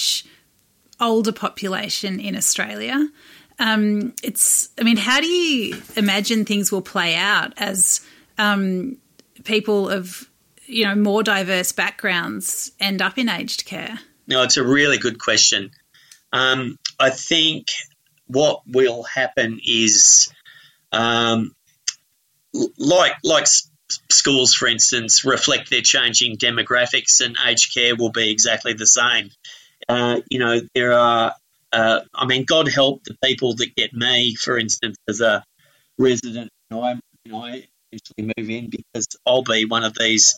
older 1.00 1.32
population 1.32 2.20
in 2.20 2.36
Australia. 2.36 3.08
Um, 3.62 4.16
it's, 4.24 4.70
I 4.80 4.84
mean, 4.84 4.98
how 4.98 5.22
do 5.22 5.28
you 5.28 5.80
imagine 5.96 6.46
things 6.46 6.72
will 6.72 6.82
play 6.82 7.16
out 7.16 7.54
as 7.58 8.02
um, 8.40 8.98
people 9.44 9.88
of 9.88 10.28
you 10.66 10.86
know 10.86 10.96
more 10.96 11.22
diverse 11.22 11.72
backgrounds 11.72 12.72
end 12.80 13.04
up 13.04 13.20
in 13.20 13.30
aged 13.30 13.66
care? 13.66 14.00
No, 14.26 14.42
it's 14.42 14.58
a 14.58 14.64
really 14.64 14.98
good 14.98 15.20
question. 15.20 15.72
Um, 16.34 16.80
I 17.00 17.12
think 17.12 17.68
what 18.26 18.62
will 18.66 19.04
happen 19.04 19.60
is, 19.64 20.34
um, 20.92 21.54
like 22.80 23.14
like 23.24 23.46
schools, 24.10 24.56
for 24.56 24.68
instance, 24.68 25.24
reflect 25.24 25.70
their 25.70 25.82
changing 25.82 26.38
demographics, 26.38 27.24
and 27.24 27.38
aged 27.46 27.76
care 27.76 27.96
will 27.96 28.12
be 28.12 28.32
exactly 28.32 28.74
the 28.74 28.88
same. 28.88 29.30
Uh, 29.88 30.22
you 30.32 30.40
know, 30.40 30.62
there 30.74 30.94
are. 30.94 31.36
Uh, 31.74 32.02
I 32.14 32.26
mean, 32.26 32.46
God 32.46 32.68
help 32.68 33.04
the 33.04 33.16
people 33.24 33.56
that 33.56 33.76
get 33.76 33.94
me, 33.94 34.36
for 34.36 34.58
instance, 34.58 34.98
as 35.08 35.22
a 35.22 35.44
resident. 35.98 36.50
You 36.70 36.78
know, 36.78 36.84
I, 36.84 37.00
you 37.24 37.32
know, 37.32 37.44
I 37.44 37.68
usually 37.92 38.34
move 38.38 38.50
in 38.50 38.70
because 38.70 39.08
I'll 39.26 39.44
be 39.44 39.66
one 39.66 39.84
of 39.84 39.96
these 39.98 40.38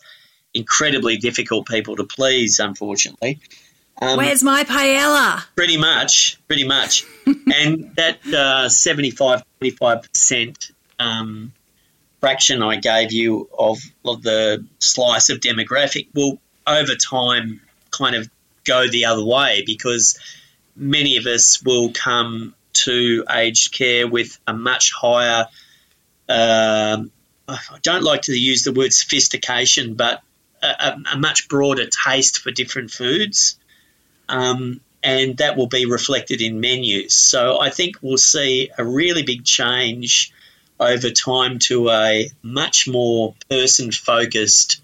incredibly 0.52 1.16
difficult 1.16 1.66
people 1.66 1.96
to 1.96 2.04
please, 2.04 2.60
unfortunately. 2.60 3.40
Um, 4.00 4.16
Where's 4.16 4.42
my 4.42 4.64
paella? 4.64 5.44
Pretty 5.54 5.76
much, 5.76 6.38
pretty 6.46 6.64
much. 6.64 7.04
and 7.26 7.94
that 7.96 8.24
uh, 8.26 8.68
75 8.68 9.42
25% 9.62 10.72
um, 10.98 11.52
fraction 12.20 12.62
I 12.62 12.76
gave 12.76 13.12
you 13.12 13.48
of, 13.56 13.78
of 14.04 14.22
the 14.22 14.64
slice 14.78 15.30
of 15.30 15.40
demographic 15.40 16.08
will, 16.14 16.38
over 16.66 16.94
time, 16.94 17.60
kind 17.90 18.16
of 18.16 18.28
go 18.64 18.88
the 18.88 19.04
other 19.04 19.24
way 19.24 19.62
because 19.66 20.18
many 20.76 21.16
of 21.16 21.26
us 21.26 21.62
will 21.62 21.92
come 21.92 22.54
to 22.72 23.24
aged 23.30 23.72
care 23.72 24.06
with 24.06 24.38
a 24.46 24.52
much 24.52 24.92
higher. 24.92 25.46
Uh, 26.28 27.04
I 27.46 27.58
don't 27.82 28.02
like 28.02 28.22
to 28.22 28.32
use 28.32 28.64
the 28.64 28.72
word 28.72 28.92
sophistication, 28.92 29.94
but 29.94 30.22
a, 30.62 30.96
a 31.12 31.18
much 31.18 31.48
broader 31.48 31.86
taste 31.86 32.38
for 32.38 32.50
different 32.50 32.90
foods. 32.90 33.58
Um, 34.28 34.80
and 35.02 35.36
that 35.36 35.56
will 35.56 35.66
be 35.66 35.84
reflected 35.84 36.40
in 36.40 36.60
menus. 36.60 37.12
So 37.12 37.60
I 37.60 37.68
think 37.68 37.96
we'll 38.00 38.16
see 38.16 38.70
a 38.78 38.84
really 38.84 39.22
big 39.22 39.44
change 39.44 40.32
over 40.80 41.10
time 41.10 41.58
to 41.58 41.90
a 41.90 42.30
much 42.42 42.88
more 42.88 43.34
person 43.50 43.92
focused 43.92 44.80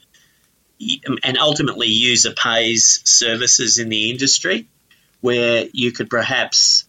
and 1.25 1.39
ultimately 1.39 1.89
user 1.89 2.33
pays 2.33 3.01
services 3.05 3.79
in 3.79 3.89
the 3.89 4.11
industry 4.11 4.67
where 5.21 5.67
you 5.73 5.93
could 5.93 6.11
perhaps 6.11 6.85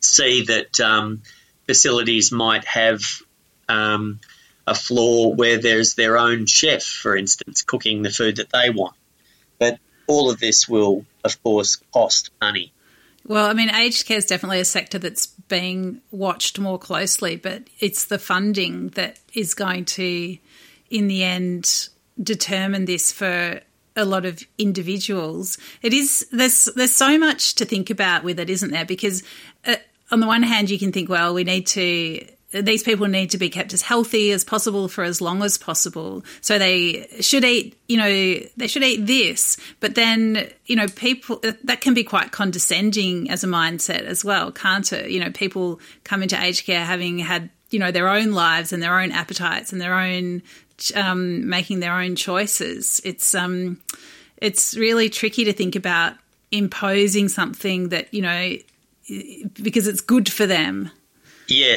see 0.00 0.44
that 0.44 0.80
um, 0.80 1.22
facilities 1.66 2.32
might 2.32 2.64
have 2.64 3.00
um, 3.68 4.20
a 4.66 4.74
floor 4.74 5.34
where 5.34 5.58
there's 5.58 5.94
their 5.94 6.18
own 6.18 6.46
chef, 6.46 6.82
for 6.82 7.16
instance, 7.16 7.62
cooking 7.62 8.02
the 8.02 8.10
food 8.10 8.36
that 8.36 8.50
they 8.50 8.70
want. 8.70 8.96
But 9.58 9.78
all 10.06 10.30
of 10.30 10.38
this 10.38 10.68
will, 10.68 11.04
of 11.24 11.42
course, 11.42 11.76
cost 11.92 12.30
money. 12.40 12.72
Well, 13.26 13.46
I 13.46 13.54
mean, 13.54 13.74
aged 13.74 14.06
care 14.06 14.18
is 14.18 14.26
definitely 14.26 14.60
a 14.60 14.66
sector 14.66 14.98
that's 14.98 15.26
being 15.26 16.02
watched 16.10 16.58
more 16.58 16.78
closely, 16.78 17.36
but 17.36 17.64
it's 17.80 18.04
the 18.04 18.18
funding 18.18 18.88
that 18.90 19.18
is 19.32 19.54
going 19.54 19.86
to, 19.86 20.36
in 20.90 21.08
the 21.08 21.24
end, 21.24 21.88
determine 22.22 22.84
this 22.84 23.12
for 23.12 23.60
a 23.96 24.04
lot 24.04 24.24
of 24.24 24.42
individuals. 24.58 25.58
It 25.82 25.92
is 25.92 26.26
there's 26.32 26.66
there's 26.76 26.94
so 26.94 27.18
much 27.18 27.54
to 27.56 27.64
think 27.64 27.90
about 27.90 28.24
with 28.24 28.40
it, 28.40 28.50
isn't 28.50 28.70
there? 28.70 28.84
Because 28.84 29.22
uh, 29.66 29.76
on 30.10 30.20
the 30.20 30.26
one 30.26 30.42
hand, 30.42 30.70
you 30.70 30.78
can 30.78 30.92
think, 30.92 31.08
well, 31.08 31.34
we 31.34 31.44
need 31.44 31.66
to 31.68 32.26
these 32.62 32.82
people 32.82 33.08
need 33.08 33.30
to 33.30 33.38
be 33.38 33.50
kept 33.50 33.72
as 33.72 33.82
healthy 33.82 34.30
as 34.30 34.44
possible 34.44 34.88
for 34.88 35.02
as 35.02 35.20
long 35.20 35.42
as 35.42 35.58
possible. 35.58 36.24
So 36.40 36.58
they 36.58 37.08
should 37.20 37.44
eat, 37.44 37.76
you 37.88 37.96
know, 37.96 38.08
they 38.56 38.66
should 38.68 38.84
eat 38.84 39.06
this. 39.06 39.56
But 39.80 39.96
then, 39.96 40.48
you 40.66 40.76
know, 40.76 40.86
people 40.86 41.42
that 41.64 41.80
can 41.80 41.94
be 41.94 42.04
quite 42.04 42.30
condescending 42.30 43.28
as 43.28 43.42
a 43.42 43.48
mindset 43.48 44.02
as 44.02 44.24
well, 44.24 44.52
can't 44.52 44.92
it? 44.92 45.10
You 45.10 45.20
know, 45.20 45.30
people 45.30 45.80
come 46.04 46.22
into 46.22 46.40
aged 46.40 46.64
care 46.64 46.84
having 46.84 47.18
had, 47.18 47.50
you 47.70 47.80
know, 47.80 47.90
their 47.90 48.08
own 48.08 48.32
lives 48.32 48.72
and 48.72 48.80
their 48.80 49.00
own 49.00 49.10
appetites 49.10 49.72
and 49.72 49.80
their 49.80 49.94
own 49.94 50.42
um, 50.94 51.48
making 51.48 51.80
their 51.80 51.94
own 51.94 52.16
choices. 52.16 53.00
It's 53.04 53.34
um, 53.34 53.80
it's 54.36 54.76
really 54.76 55.08
tricky 55.08 55.44
to 55.44 55.52
think 55.52 55.76
about 55.76 56.14
imposing 56.50 57.28
something 57.28 57.88
that 57.88 58.12
you 58.12 58.22
know 58.22 58.56
because 59.62 59.86
it's 59.86 60.00
good 60.00 60.30
for 60.30 60.46
them. 60.46 60.90
Yeah, 61.46 61.76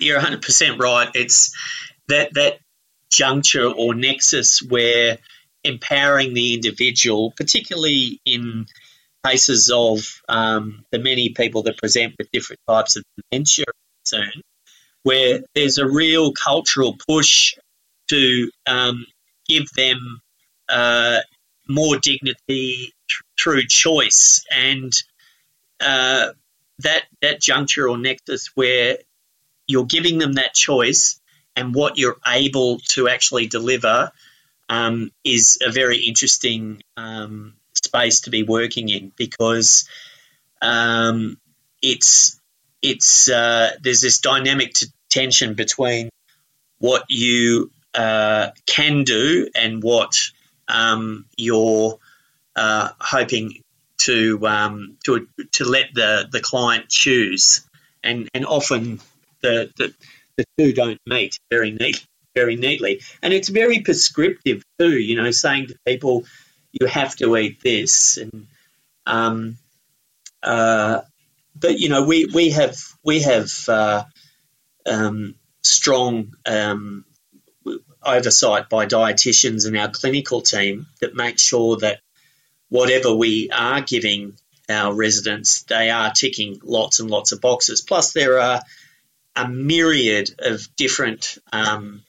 you're 0.00 0.20
100% 0.20 0.78
right. 0.78 1.08
It's 1.14 1.56
that 2.08 2.34
that 2.34 2.58
juncture 3.10 3.66
or 3.66 3.94
nexus 3.94 4.62
where 4.62 5.18
empowering 5.64 6.34
the 6.34 6.54
individual, 6.54 7.32
particularly 7.36 8.20
in 8.24 8.66
cases 9.24 9.70
of 9.70 10.20
um, 10.28 10.84
the 10.90 10.98
many 10.98 11.30
people 11.30 11.62
that 11.62 11.78
present 11.78 12.14
with 12.18 12.30
different 12.32 12.60
types 12.68 12.96
of 12.96 13.04
dementia 13.30 13.64
concern, 14.04 14.42
where 15.04 15.40
there's 15.54 15.78
a 15.78 15.88
real 15.88 16.32
cultural 16.32 16.96
push 17.08 17.54
to 18.12 18.50
um, 18.66 19.06
give 19.48 19.70
them 19.74 20.20
uh, 20.68 21.20
more 21.66 21.96
dignity 21.96 22.92
through 23.40 23.66
choice. 23.66 24.44
And 24.54 24.92
uh, 25.80 26.28
that 26.80 27.04
that 27.22 27.40
juncture 27.40 27.88
or 27.88 27.96
nexus 27.96 28.50
where 28.54 28.98
you're 29.66 29.86
giving 29.86 30.18
them 30.18 30.34
that 30.34 30.54
choice 30.54 31.20
and 31.56 31.74
what 31.74 31.96
you're 31.96 32.18
able 32.26 32.78
to 32.90 33.08
actually 33.08 33.46
deliver 33.46 34.10
um, 34.68 35.10
is 35.24 35.58
a 35.64 35.70
very 35.70 35.98
interesting 35.98 36.82
um, 36.96 37.54
space 37.74 38.22
to 38.22 38.30
be 38.30 38.42
working 38.42 38.88
in 38.88 39.12
because 39.16 39.88
um, 40.60 41.38
it's 41.80 42.38
it's 42.82 43.30
uh, 43.30 43.70
there's 43.82 44.00
this 44.02 44.18
dynamic 44.18 44.74
t- 44.74 44.86
tension 45.08 45.54
between 45.54 46.10
what 46.78 47.04
you 47.08 47.70
uh, 47.94 48.50
can 48.66 49.04
do 49.04 49.48
and 49.54 49.82
what 49.82 50.14
um, 50.68 51.26
you're 51.36 51.98
uh, 52.56 52.90
hoping 53.00 53.62
to 53.98 54.46
um, 54.46 54.96
to 55.04 55.28
to 55.52 55.64
let 55.64 55.94
the, 55.94 56.28
the 56.30 56.40
client 56.40 56.88
choose, 56.88 57.66
and 58.02 58.28
and 58.34 58.44
often 58.44 59.00
the, 59.42 59.70
the 59.76 59.94
the 60.36 60.44
two 60.58 60.72
don't 60.72 61.00
meet 61.06 61.38
very 61.50 61.70
neat 61.70 62.04
very 62.34 62.56
neatly, 62.56 63.00
and 63.22 63.32
it's 63.32 63.48
very 63.48 63.80
prescriptive 63.80 64.64
too. 64.78 64.98
You 64.98 65.16
know, 65.16 65.30
saying 65.30 65.68
to 65.68 65.76
people, 65.86 66.24
you 66.72 66.86
have 66.86 67.14
to 67.16 67.36
eat 67.36 67.60
this, 67.62 68.16
and 68.16 68.46
um, 69.06 69.58
uh, 70.42 71.02
but 71.54 71.78
you 71.78 71.88
know, 71.88 72.04
we 72.04 72.26
we 72.26 72.50
have 72.50 72.76
we 73.04 73.20
have 73.20 73.50
uh, 73.68 74.04
um, 74.86 75.34
strong 75.62 76.34
um, 76.46 77.04
oversight 78.04 78.68
by 78.68 78.86
dietitians 78.86 79.66
and 79.66 79.76
our 79.76 79.88
clinical 79.88 80.40
team 80.40 80.86
that 81.00 81.14
make 81.14 81.38
sure 81.38 81.76
that 81.78 82.00
whatever 82.68 83.14
we 83.14 83.50
are 83.50 83.80
giving 83.80 84.34
our 84.68 84.94
residents, 84.94 85.62
they 85.64 85.90
are 85.90 86.12
ticking 86.12 86.60
lots 86.62 87.00
and 87.00 87.10
lots 87.10 87.32
of 87.32 87.40
boxes. 87.40 87.80
Plus, 87.80 88.12
there 88.12 88.40
are 88.40 88.62
a 89.36 89.48
myriad 89.48 90.30
of 90.38 90.74
different 90.76 91.38
um, 91.52 92.02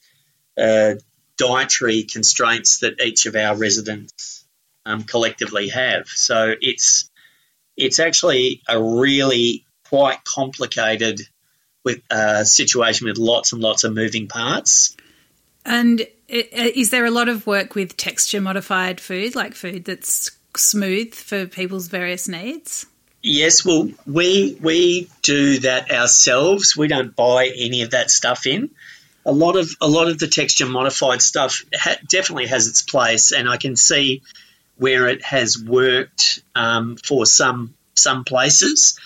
uh, 0.56 0.94
dietary 1.36 2.04
constraints 2.04 2.78
that 2.78 3.00
each 3.00 3.26
of 3.26 3.36
our 3.36 3.56
residents 3.56 4.44
um, 4.86 5.02
collectively 5.02 5.68
have. 5.68 6.06
So 6.08 6.54
it's 6.60 7.10
it's 7.76 7.98
actually 7.98 8.62
a 8.68 8.80
really 8.80 9.66
quite 9.88 10.22
complicated 10.24 11.20
with 11.84 12.00
uh, 12.10 12.44
situation 12.44 13.06
with 13.06 13.18
lots 13.18 13.52
and 13.52 13.60
lots 13.60 13.84
of 13.84 13.94
moving 13.94 14.28
parts. 14.28 14.96
And 15.64 16.06
is 16.28 16.90
there 16.90 17.04
a 17.04 17.10
lot 17.10 17.28
of 17.28 17.46
work 17.46 17.74
with 17.74 17.96
texture 17.96 18.40
modified 18.40 19.00
food, 19.00 19.34
like 19.34 19.54
food 19.54 19.84
that's 19.84 20.30
smooth 20.56 21.14
for 21.14 21.46
people's 21.46 21.88
various 21.88 22.28
needs? 22.28 22.86
Yes, 23.22 23.64
well, 23.64 23.88
we 24.06 24.58
we 24.60 25.08
do 25.22 25.58
that 25.60 25.90
ourselves. 25.90 26.76
We 26.76 26.88
don't 26.88 27.16
buy 27.16 27.50
any 27.56 27.80
of 27.80 27.92
that 27.92 28.10
stuff 28.10 28.46
in. 28.46 28.70
A 29.24 29.32
lot 29.32 29.56
of 29.56 29.70
a 29.80 29.88
lot 29.88 30.08
of 30.08 30.18
the 30.18 30.26
texture 30.26 30.66
modified 30.66 31.22
stuff 31.22 31.64
ha- 31.74 31.96
definitely 32.06 32.48
has 32.48 32.68
its 32.68 32.82
place, 32.82 33.32
and 33.32 33.48
I 33.48 33.56
can 33.56 33.76
see 33.76 34.20
where 34.76 35.08
it 35.08 35.24
has 35.24 35.58
worked 35.58 36.40
um, 36.54 36.96
for 36.96 37.24
some 37.24 37.74
some 37.94 38.24
places. 38.24 38.98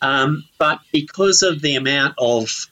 Um, 0.00 0.44
but 0.56 0.80
because 0.90 1.42
of 1.42 1.60
the 1.60 1.76
amount 1.76 2.14
of 2.18 2.70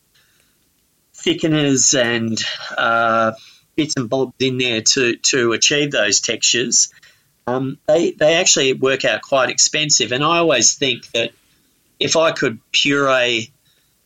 thickeners 1.25 1.99
and 1.99 2.39
uh, 2.77 3.33
bits 3.77 3.95
and 3.97 4.09
bobs 4.11 4.35
in 4.41 4.59
there 4.59 4.83
to, 4.83 5.17
to 5.17 5.53
achieve 5.53 5.91
those 5.91 6.21
textures, 6.21 6.93
um, 7.47 7.79
they, 7.87 8.13
they 8.13 8.35
actually 8.35 8.73
work 8.73 9.05
out 9.05 9.23
quite 9.23 9.51
expensive. 9.51 10.13
And 10.13 10.23
I 10.23 10.39
always 10.39 10.75
think 10.75 11.11
that 11.13 11.33
if 11.99 12.17
I 12.17 12.33
could 12.33 12.59
puree 12.73 13.53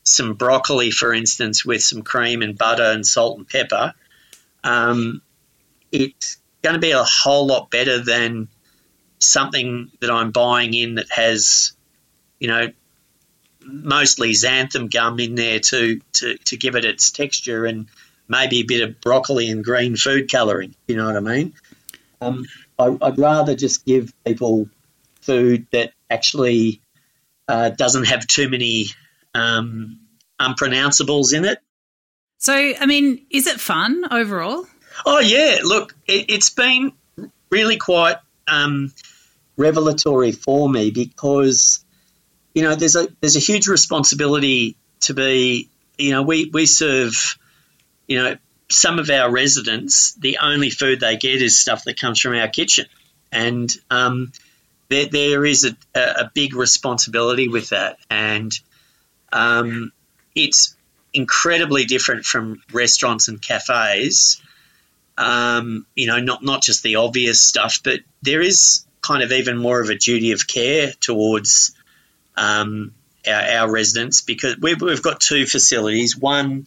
some 0.05 0.35
broccoli, 0.35 0.91
for 0.91 1.13
instance, 1.13 1.65
with 1.65 1.83
some 1.83 2.03
cream 2.03 2.43
and 2.43 2.57
butter 2.57 2.85
and 2.85 3.07
salt 3.07 3.39
and 3.39 3.49
pepper, 3.49 3.93
um, 4.65 5.23
it's 5.93 6.39
going 6.63 6.75
to 6.75 6.81
be 6.81 6.91
a 6.93 7.05
whole 7.05 7.47
lot 7.47 7.71
better 7.71 8.03
than 8.03 8.49
something 9.19 9.91
that 10.01 10.11
I'm 10.11 10.31
buying 10.31 10.75
in 10.75 10.97
that 10.97 11.11
has, 11.11 11.73
you 12.39 12.49
know, 12.49 12.69
mostly 13.69 14.33
xanthan 14.33 14.91
gum 14.91 15.21
in 15.21 15.35
there 15.35 15.61
to, 15.61 16.01
to, 16.15 16.37
to 16.39 16.57
give 16.57 16.75
it 16.75 16.85
its 16.85 17.11
texture 17.11 17.67
and 17.67 17.87
maybe 18.29 18.61
a 18.61 18.65
bit 18.65 18.83
of 18.83 19.01
broccoli 19.01 19.51
and 19.51 19.65
green 19.65 19.97
food 19.97 20.31
colouring. 20.31 20.75
You 20.87 20.97
know 20.97 21.07
what 21.07 21.17
I 21.17 21.21
mean? 21.21 21.55
Um, 22.21 22.47
I, 22.79 22.89
would 22.89 23.19
rather 23.19 23.55
just 23.55 23.85
give 23.85 24.13
people 24.25 24.69
food 25.21 25.67
that 25.73 25.93
actually 26.11 26.81
uh, 27.47 27.71
doesn't 27.71 28.05
have 28.05 28.27
too 28.27 28.49
many 28.49 28.87
um, 29.35 30.01
unpronounceables 30.41 31.33
in 31.35 31.45
it. 31.45 31.59
So, 32.39 32.55
I 32.55 32.87
mean, 32.87 33.27
is 33.31 33.47
it 33.47 33.61
fun 33.61 34.05
overall? 34.11 34.65
Oh 35.05 35.21
yeah, 35.21 35.59
look, 35.63 35.95
it, 36.07 36.31
has 36.31 36.51
been 36.51 36.93
really 37.51 37.77
quite 37.77 38.17
um, 38.47 38.93
revelatory 39.57 40.33
for 40.33 40.69
me 40.69 40.91
because 40.91 41.85
you 42.55 42.63
know, 42.63 42.75
there's 42.75 42.97
a 42.97 43.09
there's 43.21 43.37
a 43.37 43.41
huge 43.41 43.69
responsibility 43.69 44.77
to 45.01 45.15
be, 45.15 45.69
you 45.97 46.11
know, 46.11 46.23
we 46.23 46.51
we 46.53 46.67
serve, 46.67 47.39
you 48.07 48.19
know, 48.23 48.37
some 48.69 48.99
of 48.99 49.11
our 49.11 49.31
residents. 49.31 50.15
The 50.15 50.39
only 50.39 50.71
food 50.71 51.01
they 51.01 51.17
get 51.17 51.43
is 51.43 51.59
stuff 51.59 51.85
that 51.85 52.01
comes 52.01 52.21
from 52.21 52.35
our 52.35 52.49
kitchen, 52.49 52.87
and 53.31 53.71
um, 53.91 54.33
there 54.89 55.07
there 55.07 55.45
is 55.45 55.65
a, 55.65 55.77
a 55.95 56.31
big 56.35 56.55
responsibility 56.55 57.49
with 57.49 57.71
that, 57.71 57.99
and 58.11 58.53
um, 59.33 59.93
it's 60.35 60.75
incredibly 61.13 61.85
different 61.85 62.25
from 62.25 62.63
restaurants 62.73 63.29
and 63.29 63.41
cafes. 63.41 64.41
Um, 65.17 65.87
you 65.95 66.07
know, 66.07 66.21
not 66.21 66.43
not 66.43 66.63
just 66.63 66.83
the 66.83 66.97
obvious 66.97 67.41
stuff, 67.41 67.81
but 67.83 68.01
there 68.23 68.41
is 68.41 68.85
kind 69.01 69.23
of 69.23 69.33
even 69.33 69.57
more 69.57 69.81
of 69.81 69.91
a 69.91 69.97
duty 69.97 70.33
of 70.33 70.47
care 70.47 70.93
towards 71.01 71.75
um, 72.39 72.95
our, 73.27 73.43
our, 73.43 73.71
residents 73.71 74.21
because 74.21 74.57
we've, 74.59 74.81
we've 74.81 75.03
got 75.03 75.21
two 75.21 75.47
facilities. 75.47 76.17
One 76.17 76.67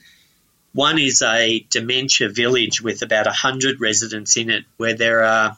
one 0.73 0.99
is 0.99 1.21
a 1.21 1.65
dementia 1.69 2.29
village 2.29 2.81
with 2.81 3.01
about 3.01 3.25
100 3.25 3.81
residents 3.81 4.37
in 4.37 4.49
it, 4.49 4.63
where 4.77 4.93
there 4.93 5.23
are 5.23 5.57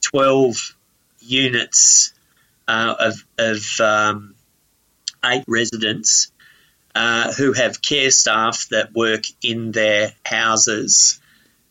12 0.00 0.74
units 1.20 2.12
uh, 2.66 2.94
of, 2.98 3.24
of 3.38 3.80
um, 3.80 4.34
eight 5.24 5.44
residents 5.46 6.32
uh, 6.94 7.32
who 7.32 7.52
have 7.52 7.80
care 7.80 8.10
staff 8.10 8.66
that 8.70 8.92
work 8.92 9.22
in 9.42 9.70
their 9.70 10.12
houses. 10.24 11.20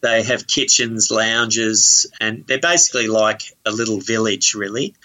They 0.01 0.23
have 0.23 0.47
kitchens, 0.47 1.11
lounges, 1.11 2.07
and 2.21 2.47
they're 2.47 2.59
basically 2.59 3.07
like 3.07 3.41
a 3.65 3.71
little 3.71 3.99
village, 3.99 4.55
really. 4.55 4.95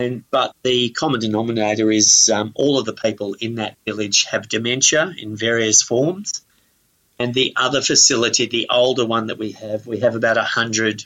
And, 0.00 0.24
but 0.30 0.56
the 0.62 0.88
common 0.90 1.20
denominator 1.20 1.90
is 1.90 2.30
um, 2.30 2.52
all 2.54 2.78
of 2.78 2.86
the 2.86 2.94
people 2.94 3.34
in 3.34 3.56
that 3.56 3.76
village 3.84 4.24
have 4.24 4.48
dementia 4.48 5.12
in 5.18 5.36
various 5.36 5.82
forms. 5.82 6.40
And 7.18 7.34
the 7.34 7.52
other 7.54 7.82
facility, 7.82 8.46
the 8.46 8.68
older 8.70 9.04
one 9.04 9.26
that 9.26 9.36
we 9.36 9.52
have, 9.52 9.86
we 9.86 10.00
have 10.00 10.14
about 10.14 10.38
100 10.38 11.04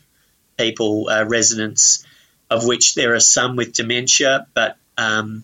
people, 0.57 1.09
uh, 1.09 1.24
residents, 1.24 2.07
of 2.48 2.64
which 2.64 2.94
there 2.94 3.14
are 3.14 3.20
some 3.20 3.57
with 3.57 3.72
dementia, 3.72 4.46
but 4.54 4.76
um, 4.96 5.42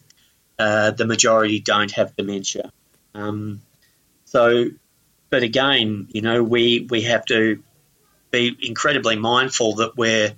uh, 0.56 0.92
the 0.92 1.04
majority 1.04 1.58
don't 1.58 1.90
have 1.90 2.14
dementia. 2.14 2.70
Um, 3.16 3.62
so, 4.26 4.66
but 5.28 5.42
again, 5.42 6.06
you 6.10 6.22
know, 6.22 6.44
we 6.44 6.86
we 6.88 7.02
have 7.02 7.24
to 7.26 7.64
be 8.30 8.56
incredibly 8.62 9.16
mindful 9.16 9.76
that 9.76 9.96
we're 9.96 10.34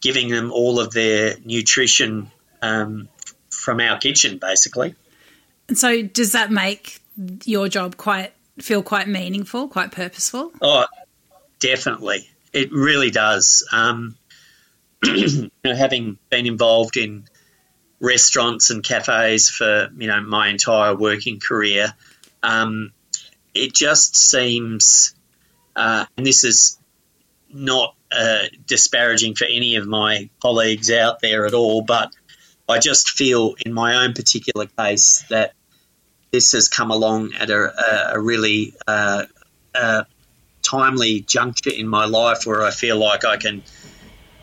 giving 0.00 0.30
them 0.30 0.50
all 0.50 0.80
of 0.80 0.92
their 0.92 1.36
nutrition 1.44 2.30
um, 2.62 3.08
from 3.50 3.80
our 3.80 3.98
kitchen, 3.98 4.38
basically. 4.38 4.94
And 5.68 5.78
so, 5.78 6.02
does 6.02 6.32
that 6.32 6.50
make 6.50 7.00
your 7.44 7.68
job 7.68 7.96
quite 7.96 8.32
feel 8.58 8.82
quite 8.82 9.08
meaningful, 9.08 9.68
quite 9.68 9.92
purposeful? 9.92 10.52
Oh, 10.60 10.86
definitely. 11.60 12.28
It 12.52 12.72
really 12.72 13.10
does. 13.10 13.66
Um, 13.72 14.16
you 15.04 15.50
know, 15.64 15.74
having 15.74 16.18
been 16.30 16.46
involved 16.46 16.96
in 16.96 17.28
restaurants 18.00 18.70
and 18.70 18.82
cafes 18.84 19.48
for 19.48 19.90
you 19.96 20.06
know 20.06 20.20
my 20.20 20.48
entire 20.48 20.94
working 20.94 21.40
career, 21.40 21.92
um, 22.42 22.92
it 23.54 23.74
just 23.74 24.16
seems, 24.16 25.14
uh, 25.76 26.06
and 26.16 26.26
this 26.26 26.44
is 26.44 26.78
not 27.52 27.94
uh, 28.12 28.44
disparaging 28.66 29.34
for 29.34 29.44
any 29.44 29.76
of 29.76 29.86
my 29.86 30.28
colleagues 30.40 30.90
out 30.90 31.20
there 31.20 31.46
at 31.46 31.54
all, 31.54 31.82
but 31.82 32.12
I 32.68 32.78
just 32.78 33.10
feel 33.10 33.54
in 33.64 33.72
my 33.72 34.04
own 34.04 34.12
particular 34.12 34.66
case 34.66 35.24
that 35.30 35.54
this 36.30 36.52
has 36.52 36.68
come 36.68 36.90
along 36.90 37.32
at 37.38 37.50
a, 37.50 38.12
a 38.14 38.20
really 38.20 38.74
uh, 38.86 39.24
a 39.74 40.06
timely 40.62 41.20
juncture 41.20 41.70
in 41.70 41.88
my 41.88 42.04
life 42.04 42.44
where 42.44 42.62
I 42.62 42.70
feel 42.70 42.98
like 42.98 43.24
I 43.24 43.38
can 43.38 43.62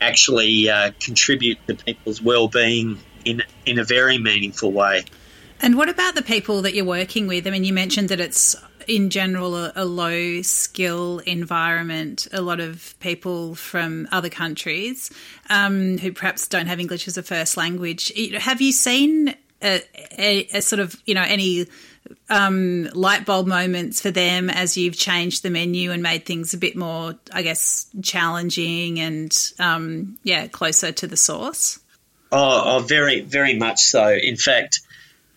actually 0.02 0.70
uh, 0.70 0.92
contribute 1.00 1.60
to 1.68 1.76
people's 1.76 2.22
well-being 2.22 3.00
in 3.24 3.44
in 3.66 3.80
a 3.80 3.84
very 3.84 4.18
meaningful 4.18 4.72
way. 4.72 5.04
And 5.62 5.78
what 5.78 5.90
about 5.90 6.16
the 6.16 6.22
people 6.22 6.62
that 6.64 6.74
you're 6.74 6.86
working 6.86 7.28
with? 7.28 7.48
I 7.48 7.50
mean, 7.52 7.64
you 7.64 7.74
mentioned 7.74 8.10
that 8.10 8.20
it's 8.20 8.56
in 8.88 9.10
general 9.10 9.56
a, 9.56 9.72
a, 9.76 9.86
low 9.86 10.42
skill 10.42 11.20
environment. 11.20 12.28
A 12.32 12.42
lot 12.42 12.60
of 12.60 12.96
people 13.00 13.56
from 13.56 14.08
other 14.12 14.30
countries 14.30 15.12
um, 15.50 15.98
who 15.98 16.12
perhaps 16.12 16.48
don't 16.48 16.68
have 16.68 16.80
English 16.80 17.08
as 17.08 17.18
a 17.18 17.24
first 17.24 17.58
language. 17.58 18.12
Have 18.38 18.62
you 18.62 18.72
seen 18.72 19.36
a, 19.62 19.82
a, 20.18 20.48
a 20.54 20.62
sort 20.62 20.80
of 20.80 20.96
you 21.06 21.16
know 21.16 21.24
any 21.26 21.68
um, 22.30 22.90
light 22.94 23.26
bulb 23.26 23.48
moments 23.48 24.02
for 24.02 24.12
them 24.12 24.50
as 24.50 24.78
you've 24.78 24.98
changed 24.98 25.44
the 25.44 25.50
menu 25.50 25.92
and 25.92 26.04
made 26.04 26.26
things 26.26 26.54
a 26.54 26.58
bit 26.58 26.76
more, 26.76 27.16
I 27.34 27.42
guess, 27.42 27.88
challenging 28.02 29.00
and 29.00 29.36
um, 29.60 30.18
yeah, 30.24 30.48
closer 30.48 30.92
to 30.92 31.08
the 31.08 31.18
source? 31.18 31.80
Oh, 32.32 32.64
oh, 32.66 32.80
very, 32.80 33.22
very 33.22 33.56
much 33.56 33.80
so. 33.80 34.10
In 34.10 34.36
fact, 34.36 34.82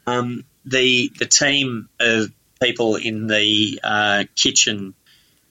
um, 0.07 0.45
the 0.65 1.11
the 1.19 1.27
team 1.27 1.89
of 2.01 2.33
people 2.61 2.97
in 2.97 3.27
the 3.27 3.81
uh, 3.83 4.25
kitchen 4.35 4.95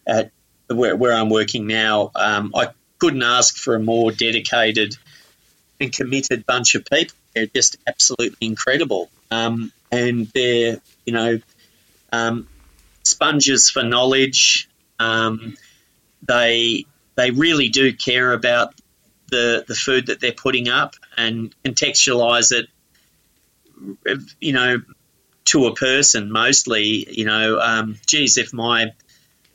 at 0.07 0.31
where, 0.67 0.95
where, 0.95 1.13
I'm 1.13 1.29
working 1.29 1.67
now, 1.67 2.11
um, 2.15 2.51
I 2.55 2.69
couldn't 2.99 3.23
ask 3.23 3.55
for 3.55 3.75
a 3.75 3.79
more 3.79 4.11
dedicated 4.11 4.97
and 5.79 5.91
committed 5.93 6.45
bunch 6.45 6.75
of 6.75 6.85
people. 6.85 7.15
They're 7.33 7.47
just 7.47 7.77
absolutely 7.87 8.47
incredible, 8.47 9.09
um, 9.31 9.71
and 9.91 10.27
they're 10.33 10.81
you 11.05 11.13
know 11.13 11.39
um, 12.11 12.47
sponges 13.03 13.69
for 13.69 13.83
knowledge. 13.83 14.69
Um, 14.99 15.55
they 16.27 16.85
they 17.15 17.31
really 17.31 17.69
do 17.69 17.93
care 17.93 18.33
about 18.33 18.73
the 19.29 19.63
the 19.67 19.75
food 19.75 20.07
that 20.07 20.19
they're 20.19 20.31
putting 20.31 20.67
up 20.67 20.95
and 21.15 21.53
contextualize 21.63 22.51
it. 22.51 22.67
You 24.39 24.53
know, 24.53 24.81
to 25.47 25.65
a 25.67 25.75
person 25.75 26.31
mostly. 26.31 27.07
You 27.09 27.25
know, 27.25 27.59
um, 27.59 27.97
geez, 28.05 28.37
if 28.37 28.53
my 28.53 28.93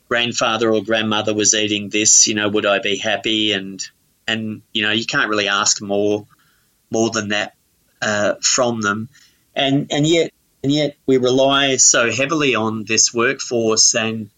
grandfather 0.09 0.73
or 0.73 0.83
grandmother 0.83 1.35
was 1.35 1.55
eating 1.55 1.89
this, 1.89 2.27
you 2.27 2.35
know, 2.35 2.49
would 2.49 2.67
I 2.67 2.81
be 2.81 2.97
happy? 2.97 3.53
And 3.53 3.83
and 4.27 4.63
you 4.73 4.83
know, 4.83 4.93
you 4.93 5.07
can't 5.07 5.29
really 5.29 5.49
ask 5.49 5.81
more 5.81 6.27
more 6.91 7.11
than 7.11 7.29
that 7.29 7.55
uh, 8.01 8.35
from 8.41 8.81
them. 8.81 9.09
And 9.55 9.91
and 9.91 10.07
yet 10.07 10.33
and 10.63 10.73
yet 10.73 10.97
we 11.07 11.19
rely 11.19 11.77
so 11.77 12.11
heavily 12.11 12.55
on 12.55 12.85
this 12.85 13.13
workforce, 13.13 13.95
and 13.95 14.31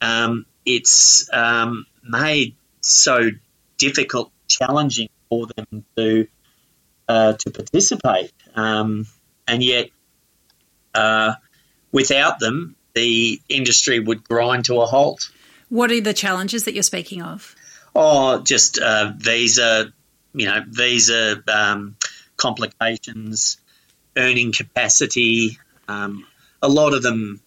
um, 0.00 0.46
it's 0.64 1.28
um, 1.32 1.86
made 2.02 2.56
so 2.80 3.30
difficult, 3.78 4.32
challenging 4.48 5.08
for 5.28 5.46
them 5.46 5.84
to 5.96 6.26
uh, 7.08 7.32
to 7.34 7.50
participate. 7.50 8.32
Um, 8.54 9.06
and 9.46 9.62
yet 9.62 9.90
uh, 10.94 11.34
without 11.92 12.38
them, 12.38 12.76
the 12.94 13.40
industry 13.48 14.00
would 14.00 14.24
grind 14.24 14.66
to 14.66 14.80
a 14.80 14.86
halt. 14.86 15.30
What 15.68 15.90
are 15.90 16.00
the 16.00 16.14
challenges 16.14 16.64
that 16.64 16.74
you're 16.74 16.82
speaking 16.82 17.22
of? 17.22 17.54
Oh, 17.94 18.40
just 18.40 18.78
uh, 18.78 19.12
visa, 19.16 19.92
you 20.32 20.46
know, 20.46 20.62
visa 20.68 21.42
um, 21.48 21.96
complications, 22.36 23.58
earning 24.16 24.52
capacity. 24.52 25.58
Um, 25.88 26.26
a 26.62 26.68
lot 26.68 26.94
of 26.94 27.02
them 27.02 27.40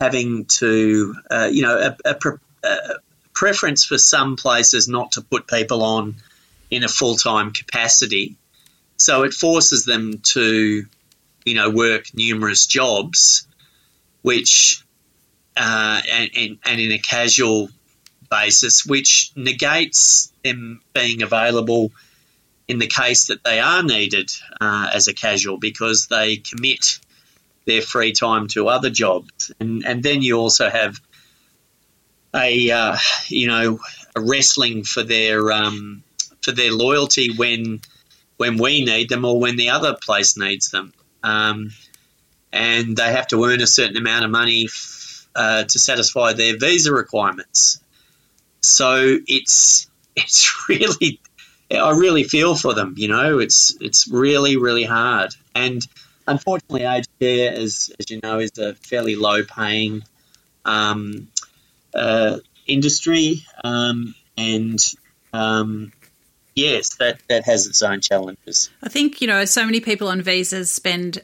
having 0.00 0.46
to, 0.46 1.14
uh, 1.30 1.48
you 1.52 1.62
know, 1.62 1.76
a, 1.78 2.10
a, 2.10 2.14
pre- 2.14 2.38
a, 2.64 2.94
preference 3.34 3.84
for 3.84 3.98
some 3.98 4.36
places 4.36 4.88
not 4.88 5.12
to 5.12 5.22
put 5.22 5.46
people 5.46 5.82
on 5.82 6.16
in 6.70 6.84
a 6.84 6.88
full 6.88 7.16
time 7.16 7.52
capacity. 7.52 8.36
So 8.96 9.22
it 9.22 9.32
forces 9.32 9.84
them 9.84 10.18
to 10.34 10.84
you 11.44 11.54
know, 11.54 11.70
work 11.70 12.06
numerous 12.14 12.66
jobs, 12.66 13.46
which 14.22 14.82
uh, 15.56 16.00
and, 16.10 16.30
and, 16.36 16.58
and 16.64 16.80
in 16.80 16.92
a 16.92 16.98
casual 16.98 17.68
basis, 18.30 18.86
which 18.86 19.32
negates 19.36 20.32
them 20.44 20.80
being 20.94 21.22
available 21.22 21.92
in 22.68 22.78
the 22.78 22.86
case 22.86 23.26
that 23.26 23.42
they 23.42 23.58
are 23.58 23.82
needed 23.82 24.30
uh, 24.60 24.90
as 24.94 25.08
a 25.08 25.14
casual 25.14 25.58
because 25.58 26.06
they 26.06 26.36
commit 26.36 26.98
their 27.66 27.82
free 27.82 28.12
time 28.12 28.46
to 28.46 28.68
other 28.68 28.90
jobs. 28.90 29.52
And, 29.58 29.84
and 29.84 30.02
then 30.02 30.22
you 30.22 30.38
also 30.38 30.70
have 30.70 31.00
a, 32.34 32.70
uh, 32.70 32.96
you 33.26 33.48
know, 33.48 33.80
a 34.14 34.20
wrestling 34.20 34.84
for 34.84 35.02
their, 35.02 35.50
um, 35.50 36.04
for 36.42 36.52
their 36.52 36.72
loyalty 36.72 37.34
when, 37.36 37.80
when 38.36 38.56
we 38.56 38.84
need 38.84 39.08
them 39.08 39.24
or 39.24 39.40
when 39.40 39.56
the 39.56 39.70
other 39.70 39.96
place 40.00 40.36
needs 40.36 40.70
them 40.70 40.92
um, 41.22 41.70
and 42.52 42.96
they 42.96 43.12
have 43.12 43.26
to 43.28 43.44
earn 43.44 43.60
a 43.60 43.66
certain 43.66 43.96
amount 43.96 44.24
of 44.24 44.30
money 44.30 44.68
uh, 45.34 45.64
to 45.64 45.78
satisfy 45.78 46.32
their 46.32 46.58
visa 46.58 46.92
requirements. 46.92 47.80
So 48.60 49.18
it's 49.26 49.88
it's 50.16 50.68
really 50.68 51.20
I 51.70 51.90
really 51.90 52.24
feel 52.24 52.54
for 52.56 52.74
them. 52.74 52.94
You 52.96 53.08
know, 53.08 53.38
it's 53.38 53.76
it's 53.80 54.08
really 54.08 54.56
really 54.56 54.84
hard, 54.84 55.34
and 55.54 55.86
unfortunately, 56.26 56.84
aged 56.84 57.08
care, 57.20 57.52
as 57.52 57.92
as 57.98 58.10
you 58.10 58.20
know, 58.22 58.38
is 58.38 58.58
a 58.58 58.74
fairly 58.74 59.16
low 59.16 59.44
paying 59.44 60.02
um, 60.64 61.28
uh, 61.94 62.38
industry, 62.66 63.44
um, 63.62 64.14
and 64.36 64.78
um, 65.32 65.92
yes, 66.54 66.96
that, 66.96 67.20
that 67.28 67.44
has 67.44 67.66
its 67.66 67.82
own 67.82 68.00
challenges. 68.00 68.70
I 68.82 68.88
think, 68.88 69.20
you 69.20 69.26
know, 69.26 69.44
so 69.44 69.64
many 69.64 69.80
people 69.80 70.08
on 70.08 70.22
visas 70.22 70.70
spend 70.70 71.22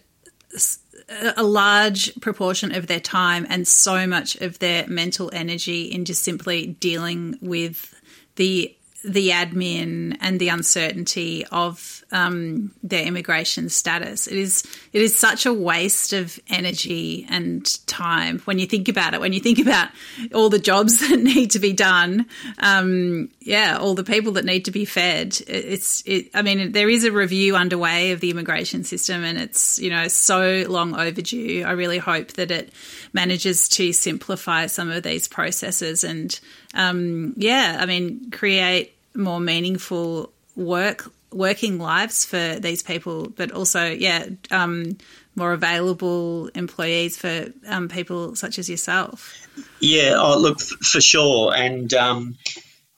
a 1.36 1.42
large 1.42 2.18
proportion 2.20 2.74
of 2.74 2.86
their 2.86 3.00
time 3.00 3.46
and 3.48 3.66
so 3.66 4.06
much 4.06 4.36
of 4.36 4.58
their 4.58 4.86
mental 4.88 5.30
energy 5.32 5.84
in 5.84 6.04
just 6.04 6.22
simply 6.22 6.66
dealing 6.66 7.38
with 7.40 7.94
the 8.36 8.74
the 9.04 9.28
admin 9.28 10.16
and 10.20 10.40
the 10.40 10.48
uncertainty 10.48 11.46
of 11.52 11.95
um, 12.12 12.72
their 12.82 13.04
immigration 13.04 13.68
status. 13.68 14.26
It 14.26 14.36
is 14.36 14.64
it 14.92 15.02
is 15.02 15.18
such 15.18 15.46
a 15.46 15.52
waste 15.52 16.12
of 16.12 16.38
energy 16.48 17.26
and 17.28 17.64
time 17.86 18.40
when 18.40 18.58
you 18.58 18.66
think 18.66 18.88
about 18.88 19.14
it. 19.14 19.20
When 19.20 19.32
you 19.32 19.40
think 19.40 19.58
about 19.58 19.88
all 20.32 20.48
the 20.48 20.58
jobs 20.58 21.00
that 21.08 21.18
need 21.18 21.52
to 21.52 21.58
be 21.58 21.72
done, 21.72 22.26
um, 22.58 23.30
yeah, 23.40 23.76
all 23.78 23.94
the 23.94 24.04
people 24.04 24.32
that 24.32 24.44
need 24.44 24.66
to 24.66 24.70
be 24.70 24.84
fed. 24.84 25.36
It's 25.46 26.02
it, 26.06 26.30
I 26.34 26.42
mean, 26.42 26.72
there 26.72 26.88
is 26.88 27.04
a 27.04 27.12
review 27.12 27.56
underway 27.56 28.12
of 28.12 28.20
the 28.20 28.30
immigration 28.30 28.84
system, 28.84 29.24
and 29.24 29.38
it's 29.38 29.78
you 29.78 29.90
know 29.90 30.08
so 30.08 30.64
long 30.68 30.94
overdue. 30.94 31.64
I 31.66 31.72
really 31.72 31.98
hope 31.98 32.32
that 32.34 32.50
it 32.50 32.72
manages 33.12 33.68
to 33.70 33.92
simplify 33.92 34.66
some 34.66 34.90
of 34.90 35.02
these 35.02 35.26
processes 35.28 36.04
and 36.04 36.38
um, 36.74 37.32
yeah, 37.36 37.78
I 37.80 37.86
mean, 37.86 38.30
create 38.30 38.94
more 39.14 39.40
meaningful 39.40 40.30
work 40.54 41.10
working 41.36 41.78
lives 41.78 42.24
for 42.24 42.58
these 42.58 42.82
people, 42.82 43.28
but 43.28 43.52
also, 43.52 43.84
yeah, 43.84 44.26
um, 44.50 44.96
more 45.34 45.52
available 45.52 46.48
employees 46.54 47.16
for 47.16 47.52
um, 47.66 47.88
people 47.88 48.34
such 48.34 48.58
as 48.58 48.68
yourself. 48.68 49.34
Yeah, 49.80 50.14
oh, 50.16 50.38
look, 50.38 50.60
for 50.60 51.00
sure. 51.00 51.54
And, 51.54 51.92
um, 51.94 52.36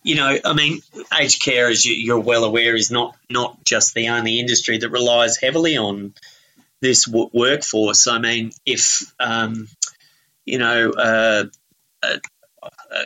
you 0.02 0.14
know, 0.14 0.38
I 0.44 0.54
mean, 0.54 0.80
aged 1.18 1.42
care, 1.42 1.68
as 1.68 1.84
you, 1.84 2.14
are 2.14 2.20
well 2.20 2.44
aware, 2.44 2.76
is 2.76 2.90
not, 2.90 3.16
not 3.28 3.64
just 3.64 3.94
the 3.94 4.08
only 4.08 4.38
industry 4.38 4.78
that 4.78 4.90
relies 4.90 5.36
heavily 5.36 5.76
on 5.76 6.14
this 6.80 7.06
w- 7.06 7.30
workforce. 7.32 8.06
I 8.06 8.18
mean, 8.18 8.52
if, 8.64 9.12
um, 9.18 9.68
you 10.44 10.58
know, 10.58 10.90
uh, 10.92 11.44
uh, 12.02 12.16
uh, 12.62 13.04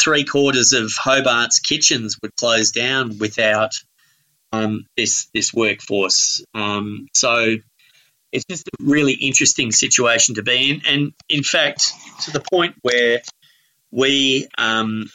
three 0.00 0.24
quarters 0.24 0.72
of 0.72 0.92
Hobart's 0.92 1.58
kitchens 1.58 2.16
would 2.22 2.34
close 2.36 2.70
down 2.70 3.18
without 3.18 3.74
um, 4.52 4.86
this 4.96 5.26
this 5.34 5.52
workforce. 5.52 6.44
Um, 6.54 7.08
so 7.14 7.56
it's 8.32 8.44
just 8.48 8.68
a 8.68 8.84
really 8.84 9.14
interesting 9.14 9.72
situation 9.72 10.36
to 10.36 10.42
be 10.42 10.70
in, 10.70 10.82
and 10.86 11.12
in 11.28 11.42
fact, 11.42 11.92
to 12.22 12.30
the 12.30 12.40
point 12.40 12.76
where 12.82 13.22
we 13.90 14.48
um, 14.56 15.10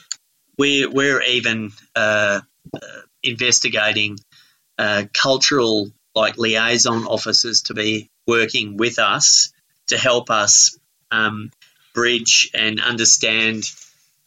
we 0.58 0.86
we're 0.86 1.22
even 1.22 1.72
uh, 1.96 2.42
uh, 2.74 2.80
investigating 3.24 4.18
uh, 4.78 5.04
cultural 5.14 5.92
like 6.14 6.38
liaison 6.38 7.06
officers 7.06 7.64
to 7.64 7.74
be 7.74 8.10
working 8.28 8.78
with 8.78 9.00
us 9.00 9.52
to 9.88 9.98
help 9.98 10.30
us 10.30 10.78
um, 11.12 11.52
bridge 11.94 12.52
and 12.54 12.82
understand 12.82 13.64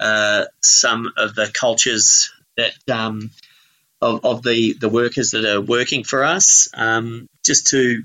uh, 0.01 0.45
some 0.63 1.13
of 1.17 1.35
the 1.35 1.51
cultures 1.53 2.31
that 2.57 2.73
um, 2.91 3.31
of, 4.01 4.25
of, 4.25 4.43
the 4.43 4.75
the 4.75 4.89
workers 4.89 5.33
that 5.33 5.45
are 5.45 5.61
working 5.61 6.05
for 6.05 6.25
us, 6.25 6.69
um, 6.75 7.29
just 7.45 7.69
to, 7.69 8.03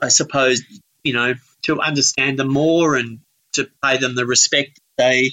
I 0.00 0.08
suppose, 0.08 0.62
you 1.02 1.12
know, 1.12 1.34
to 1.62 1.80
understand 1.80 2.38
them 2.38 2.48
more 2.48 2.96
and 2.96 3.20
to 3.52 3.68
pay 3.82 3.98
them 3.98 4.14
the 4.14 4.26
respect 4.26 4.78
they 4.96 5.30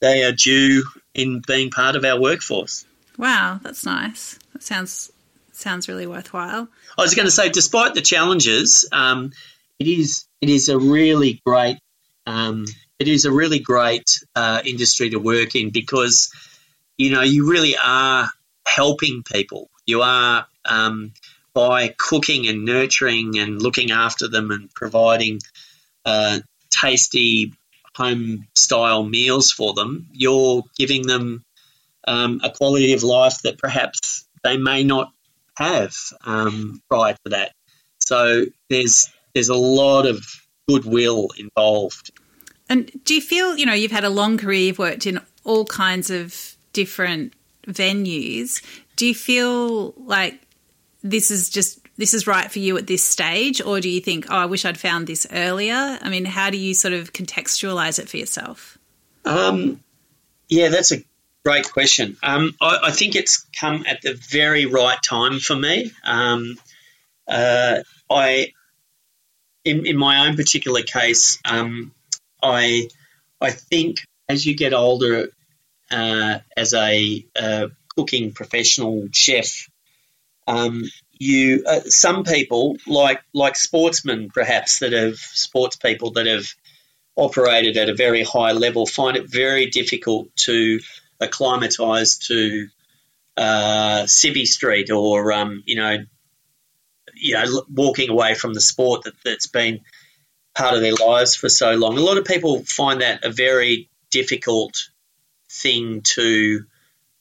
they 0.00 0.24
are 0.24 0.32
due 0.32 0.84
in 1.14 1.42
being 1.46 1.70
part 1.70 1.96
of 1.96 2.04
our 2.04 2.20
workforce. 2.20 2.84
Wow, 3.18 3.60
that's 3.62 3.84
nice. 3.84 4.38
That 4.52 4.62
sounds 4.62 5.12
sounds 5.52 5.88
really 5.88 6.06
worthwhile. 6.06 6.68
I 6.98 7.02
was 7.02 7.14
going 7.14 7.26
to 7.26 7.32
say, 7.32 7.48
despite 7.48 7.94
the 7.94 8.00
challenges, 8.00 8.88
um, 8.92 9.32
it 9.78 9.86
is 9.86 10.24
it 10.40 10.48
is 10.48 10.68
a 10.68 10.78
really 10.78 11.40
great 11.44 11.78
um, 12.26 12.66
it 12.98 13.08
is 13.08 13.24
a 13.24 13.32
really 13.32 13.58
great 13.58 14.20
uh, 14.34 14.62
industry 14.64 15.10
to 15.10 15.18
work 15.18 15.54
in 15.54 15.70
because 15.70 16.32
you 16.96 17.10
know 17.10 17.22
you 17.22 17.50
really 17.50 17.76
are 17.76 18.30
helping 18.74 19.22
people. 19.22 19.70
You 19.86 20.02
are 20.02 20.46
um, 20.64 21.12
by 21.54 21.94
cooking 21.98 22.48
and 22.48 22.64
nurturing 22.64 23.38
and 23.38 23.60
looking 23.60 23.90
after 23.90 24.28
them 24.28 24.50
and 24.50 24.72
providing 24.74 25.40
uh, 26.04 26.40
tasty 26.70 27.52
home 27.94 28.46
style 28.54 29.04
meals 29.04 29.50
for 29.50 29.74
them. 29.74 30.08
You're 30.12 30.62
giving 30.78 31.06
them 31.06 31.44
um, 32.06 32.40
a 32.42 32.50
quality 32.50 32.94
of 32.94 33.02
life 33.02 33.42
that 33.42 33.58
perhaps 33.58 34.26
they 34.42 34.56
may 34.56 34.82
not 34.82 35.12
have 35.56 35.94
um, 36.24 36.80
prior 36.88 37.14
to 37.24 37.30
that. 37.30 37.52
So 38.00 38.44
there's 38.70 39.10
there's 39.34 39.50
a 39.50 39.54
lot 39.54 40.06
of 40.06 40.24
goodwill 40.68 41.28
involved. 41.36 42.10
And 42.68 42.90
do 43.04 43.14
you 43.14 43.20
feel 43.20 43.56
you 43.56 43.66
know 43.66 43.74
you've 43.74 43.92
had 43.92 44.04
a 44.04 44.10
long 44.10 44.38
career, 44.38 44.60
you've 44.60 44.78
worked 44.78 45.06
in 45.06 45.20
all 45.44 45.64
kinds 45.66 46.10
of 46.10 46.56
different 46.72 47.34
venues. 47.66 48.62
Do 48.96 49.06
you 49.06 49.14
feel 49.14 49.92
like 49.96 50.40
this 51.02 51.30
is 51.30 51.50
just 51.50 51.80
this 51.96 52.14
is 52.14 52.26
right 52.26 52.50
for 52.50 52.58
you 52.58 52.76
at 52.78 52.86
this 52.86 53.04
stage, 53.04 53.60
or 53.60 53.80
do 53.80 53.88
you 53.88 54.00
think, 54.00 54.26
oh, 54.30 54.36
I 54.36 54.46
wish 54.46 54.64
I'd 54.64 54.78
found 54.78 55.06
this 55.06 55.26
earlier? 55.30 55.98
I 56.00 56.08
mean, 56.08 56.24
how 56.24 56.50
do 56.50 56.56
you 56.56 56.74
sort 56.74 56.94
of 56.94 57.12
contextualize 57.12 57.98
it 57.98 58.08
for 58.08 58.16
yourself? 58.16 58.78
Um, 59.24 59.80
yeah, 60.48 60.68
that's 60.68 60.92
a 60.92 61.04
great 61.44 61.70
question. 61.70 62.16
Um, 62.22 62.54
I, 62.60 62.78
I, 62.84 62.90
think 62.90 63.14
it's 63.14 63.46
come 63.58 63.84
at 63.86 64.02
the 64.02 64.14
very 64.14 64.66
right 64.66 64.98
time 65.02 65.38
for 65.38 65.54
me. 65.54 65.92
Um, 66.04 66.58
uh, 67.28 67.82
I, 68.10 68.52
in, 69.64 69.86
in, 69.86 69.96
my 69.96 70.26
own 70.26 70.36
particular 70.36 70.82
case, 70.82 71.38
um, 71.44 71.92
I, 72.42 72.88
I 73.40 73.50
think 73.50 74.00
as 74.28 74.46
you 74.46 74.56
get 74.56 74.72
older, 74.72 75.28
uh, 75.92 76.38
as 76.56 76.74
a, 76.74 77.26
cooking 77.94 78.32
professional 78.32 79.08
chef, 79.12 79.68
um, 80.46 80.84
you 81.12 81.62
uh, 81.66 81.80
some 81.80 82.24
people 82.24 82.76
like 82.86 83.22
like 83.32 83.54
sportsmen 83.54 84.30
perhaps 84.30 84.80
that 84.80 84.92
have 84.92 85.16
sports 85.16 85.76
people 85.76 86.12
that 86.12 86.26
have 86.26 86.46
operated 87.16 87.76
at 87.76 87.88
a 87.88 87.94
very 87.94 88.24
high 88.24 88.52
level 88.52 88.86
find 88.86 89.16
it 89.16 89.30
very 89.30 89.66
difficult 89.66 90.34
to 90.34 90.80
acclimatise 91.20 92.18
to 92.18 92.66
uh, 93.36 94.06
Street 94.06 94.90
or 94.90 95.32
um, 95.32 95.62
you 95.66 95.76
know 95.76 95.98
you 97.14 97.34
know 97.34 97.62
walking 97.72 98.10
away 98.10 98.34
from 98.34 98.54
the 98.54 98.60
sport 98.60 99.04
that, 99.04 99.14
that's 99.24 99.46
been 99.46 99.80
part 100.54 100.74
of 100.74 100.80
their 100.80 100.94
lives 100.94 101.34
for 101.34 101.48
so 101.48 101.72
long. 101.74 101.96
A 101.96 102.02
lot 102.02 102.18
of 102.18 102.24
people 102.24 102.62
find 102.64 103.00
that 103.00 103.24
a 103.24 103.30
very 103.30 103.88
difficult 104.10 104.90
thing 105.52 106.00
to 106.02 106.64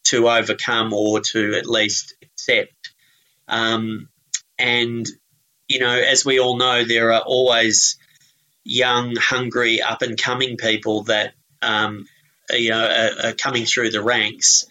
to 0.03 0.29
overcome 0.29 0.93
or 0.93 1.19
to 1.19 1.53
at 1.55 1.67
least 1.67 2.15
accept. 2.21 2.91
Um, 3.47 4.09
and, 4.57 5.07
you 5.67 5.79
know, 5.79 5.93
as 5.93 6.25
we 6.25 6.39
all 6.39 6.57
know, 6.57 6.83
there 6.83 7.13
are 7.13 7.21
always 7.21 7.97
young, 8.63 9.15
hungry, 9.15 9.81
up 9.81 10.01
and 10.01 10.17
coming 10.17 10.57
people 10.57 11.03
that, 11.03 11.33
um, 11.61 12.07
you 12.49 12.69
know, 12.69 12.83
are, 12.83 13.27
are 13.27 13.33
coming 13.33 13.65
through 13.65 13.91
the 13.91 14.03
ranks. 14.03 14.65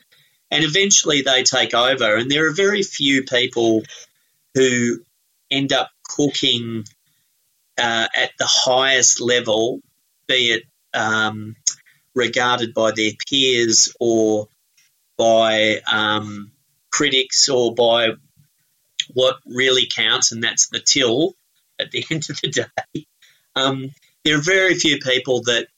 And 0.51 0.65
eventually 0.65 1.23
they 1.23 1.45
take 1.45 1.75
over. 1.75 2.17
And 2.17 2.31
there 2.31 2.49
are 2.49 2.55
very 2.55 2.83
few 2.83 3.23
people 3.23 3.83
who 4.55 4.99
end 5.51 5.73
up 5.73 5.91
cooking 6.03 6.85
uh, 7.79 8.09
at 8.17 8.33
the 8.39 8.49
highest 8.49 9.21
level, 9.21 9.81
be 10.27 10.53
it 10.53 10.65
um, 10.93 11.55
regarded 12.15 12.75
by 12.75 12.93
their 12.95 13.13
peers 13.29 13.95
or 14.01 14.49
by 15.17 15.81
um, 15.91 16.51
critics 16.91 17.49
or 17.49 17.75
by 17.75 18.11
what 19.13 19.37
really 19.47 19.87
counts, 19.87 20.33
and 20.33 20.43
that's 20.43 20.69
the 20.69 20.81
till 20.81 21.35
at 21.79 21.91
the 21.91 22.05
end 22.11 22.29
of 22.31 22.41
the 22.41 22.49
day. 22.49 23.07
Um, 23.57 23.91
there 24.25 24.37
are 24.37 24.43
very 24.43 24.75
few 24.75 24.99
people 24.99 25.43
that 25.43 25.69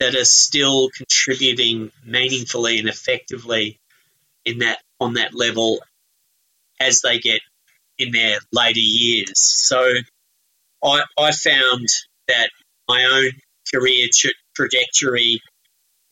that 0.00 0.14
are 0.16 0.24
still 0.24 0.90
contributing 0.90 1.90
meaningfully 2.04 2.78
and 2.78 2.88
effectively 2.88 3.78
in 4.44 4.58
that 4.58 4.80
on 5.00 5.14
that 5.14 5.34
level 5.34 5.80
as 6.80 7.00
they 7.00 7.18
get 7.18 7.40
in 7.98 8.10
their 8.10 8.38
later 8.52 8.80
years. 8.80 9.38
So 9.38 9.92
I, 10.82 11.02
I 11.18 11.30
found 11.30 11.88
that 12.28 12.50
my 12.88 13.04
own 13.04 13.30
career 13.72 14.08
tra- 14.12 14.30
trajectory 14.54 15.40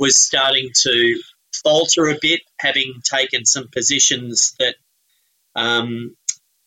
was 0.02 0.16
starting 0.16 0.70
to 0.74 1.22
falter 1.62 2.08
a 2.08 2.18
bit, 2.20 2.40
having 2.58 2.94
taken 3.04 3.44
some 3.44 3.68
positions 3.68 4.56
that 4.58 4.74
um, 5.54 6.16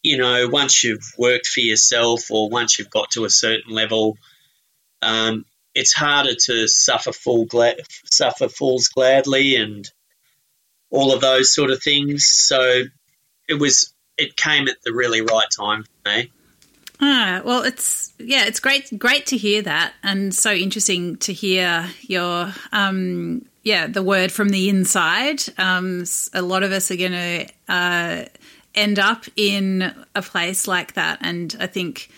you 0.03 0.17
know, 0.17 0.47
once 0.47 0.83
you've 0.83 1.13
worked 1.17 1.47
for 1.47 1.59
yourself 1.59 2.31
or 2.31 2.49
once 2.49 2.79
you've 2.79 2.91
got 2.91 3.11
to 3.11 3.25
a 3.25 3.29
certain 3.29 3.73
level, 3.73 4.17
um, 5.01 5.45
it's 5.73 5.93
harder 5.93 6.35
to 6.35 6.67
suffer 6.67 7.11
full 7.11 7.45
suffer 8.05 8.47
fools 8.47 8.87
gladly 8.87 9.57
and 9.57 9.91
all 10.89 11.13
of 11.13 11.19
those 11.19 11.53
sort 11.53 11.71
of 11.71 11.83
things. 11.83 12.25
So 12.25 12.83
it 13.49 13.55
was 13.55 13.93
it 14.17 14.37
came 14.37 14.69
at 14.69 14.77
the 14.85 14.93
really 14.93 15.21
right 15.21 15.47
time 15.51 15.83
for 15.83 16.09
me. 16.09 16.31
Well, 17.43 17.63
it's 17.63 18.13
yeah, 18.17 18.45
it's 18.45 18.59
great, 18.59 18.97
great 18.97 19.25
to 19.27 19.37
hear 19.37 19.61
that, 19.61 19.93
and 20.03 20.33
so 20.33 20.51
interesting 20.51 21.17
to 21.17 21.33
hear 21.33 21.87
your 22.01 22.53
um, 22.71 23.45
yeah, 23.65 23.87
the 23.87 24.03
word 24.03 24.31
from 24.31 24.49
the 24.49 24.69
inside. 24.69 25.41
Um, 25.57 26.05
a 26.33 26.41
lot 26.41 26.63
of 26.63 26.71
us 26.71 26.91
are 26.91 26.95
going 26.95 27.11
to 27.11 27.47
uh, 27.67 28.25
end 28.75 28.99
up 28.99 29.25
in 29.35 29.93
a 30.13 30.21
place 30.21 30.67
like 30.67 30.93
that. 30.93 31.17
And 31.21 31.55
I 31.59 31.65
think, 31.65 32.09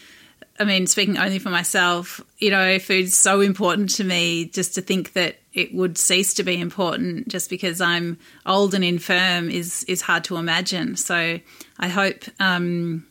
I 0.60 0.66
mean, 0.66 0.88
speaking 0.88 1.18
only 1.18 1.40
for 1.40 1.50
myself, 1.50 2.20
you 2.38 2.52
know, 2.52 2.78
food's 2.80 3.16
so 3.16 3.40
important 3.40 3.92
to 3.92 4.04
me 4.04 4.46
just 4.46 4.76
to 4.76 4.82
think 4.82 5.14
that 5.14 5.38
it 5.54 5.74
would 5.74 5.98
cease 5.98 6.34
to 6.36 6.44
be 6.44 6.60
important 6.60 7.30
just 7.30 7.50
because 7.50 7.80
I'm 7.80 8.18
old 8.46 8.74
and 8.74 8.84
infirm 8.84 9.50
is, 9.50 9.86
is 9.86 10.02
hard 10.02 10.26
to 10.26 10.36
imagine. 10.36 10.98
So 10.98 11.40
I 11.80 11.88
hope, 11.88 12.26
um, 12.42 13.08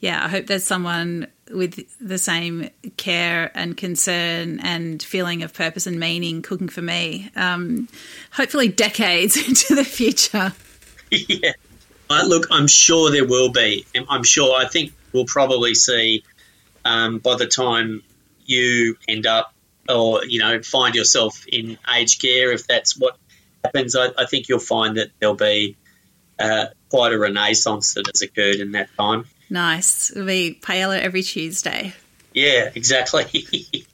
yeah, 0.00 0.24
I 0.24 0.28
hope 0.28 0.46
there's 0.46 0.64
someone 0.64 1.28
with 1.50 1.86
the 2.00 2.16
same 2.16 2.70
care 2.96 3.50
and 3.54 3.76
concern 3.76 4.60
and 4.60 5.02
feeling 5.02 5.42
of 5.42 5.52
purpose 5.52 5.86
and 5.86 6.00
meaning 6.00 6.42
cooking 6.42 6.68
for 6.68 6.82
me. 6.82 7.30
Um, 7.36 7.88
hopefully, 8.32 8.68
decades 8.68 9.36
into 9.48 9.74
the 9.74 9.84
future. 9.84 10.52
Yeah. 11.10 11.52
Look, 12.26 12.48
I'm 12.50 12.66
sure 12.66 13.10
there 13.10 13.26
will 13.26 13.50
be. 13.50 13.86
I'm 14.08 14.24
sure. 14.24 14.58
I 14.58 14.66
think 14.66 14.92
we'll 15.12 15.26
probably 15.26 15.74
see 15.74 16.24
um, 16.84 17.18
by 17.18 17.36
the 17.36 17.46
time 17.46 18.02
you 18.46 18.96
end 19.06 19.26
up 19.26 19.54
or 19.88 20.24
you 20.24 20.40
know 20.40 20.62
find 20.62 20.94
yourself 20.94 21.44
in 21.46 21.78
aged 21.92 22.20
care, 22.20 22.52
if 22.52 22.66
that's 22.66 22.98
what 22.98 23.16
happens. 23.64 23.94
I, 23.94 24.08
I 24.18 24.26
think 24.26 24.48
you'll 24.48 24.58
find 24.58 24.96
that 24.96 25.10
there'll 25.20 25.34
be 25.34 25.76
uh, 26.38 26.66
quite 26.88 27.12
a 27.12 27.18
renaissance 27.18 27.94
that 27.94 28.06
has 28.06 28.22
occurred 28.22 28.56
in 28.56 28.72
that 28.72 28.88
time. 28.96 29.26
Nice. 29.50 30.12
It'll 30.12 30.26
be 30.26 30.58
paella 30.62 31.00
every 31.00 31.22
Tuesday. 31.22 31.92
Yeah, 32.32 32.70
exactly. 32.74 33.24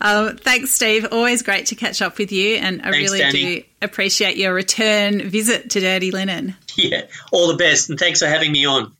um, 0.00 0.38
thanks, 0.38 0.72
Steve. 0.72 1.06
Always 1.12 1.42
great 1.42 1.66
to 1.66 1.74
catch 1.74 2.00
up 2.00 2.16
with 2.16 2.32
you, 2.32 2.56
and 2.56 2.80
I 2.80 2.90
thanks, 2.90 3.12
really 3.12 3.18
Danny. 3.18 3.60
do 3.60 3.64
appreciate 3.82 4.38
your 4.38 4.54
return 4.54 5.28
visit 5.28 5.70
to 5.70 5.80
Dirty 5.80 6.10
Linen. 6.10 6.56
Yeah, 6.76 7.02
all 7.30 7.48
the 7.48 7.56
best, 7.56 7.90
and 7.90 7.98
thanks 7.98 8.20
for 8.20 8.26
having 8.26 8.52
me 8.52 8.64
on. 8.64 8.94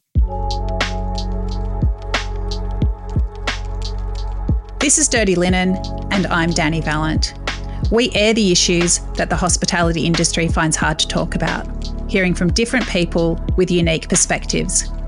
This 4.81 4.99
is 4.99 5.09
Dirty 5.09 5.35
Linen, 5.35 5.79
and 6.11 6.27
I'm 6.27 6.51
Danny 6.51 6.83
Vallant. 6.83 7.33
We 7.91 8.11
air 8.11 8.35
the 8.35 8.53
issues 8.53 8.99
that 9.15 9.31
the 9.31 9.37
hospitality 9.37 10.05
industry 10.05 10.49
finds 10.49 10.77
hard 10.77 10.99
to 10.99 11.09
talk 11.09 11.35
about, 11.35 11.67
hearing 12.11 12.35
from 12.35 12.53
different 12.53 12.87
people 12.89 13.43
with 13.57 13.71
unique 13.71 14.11
perspectives. 14.11 14.91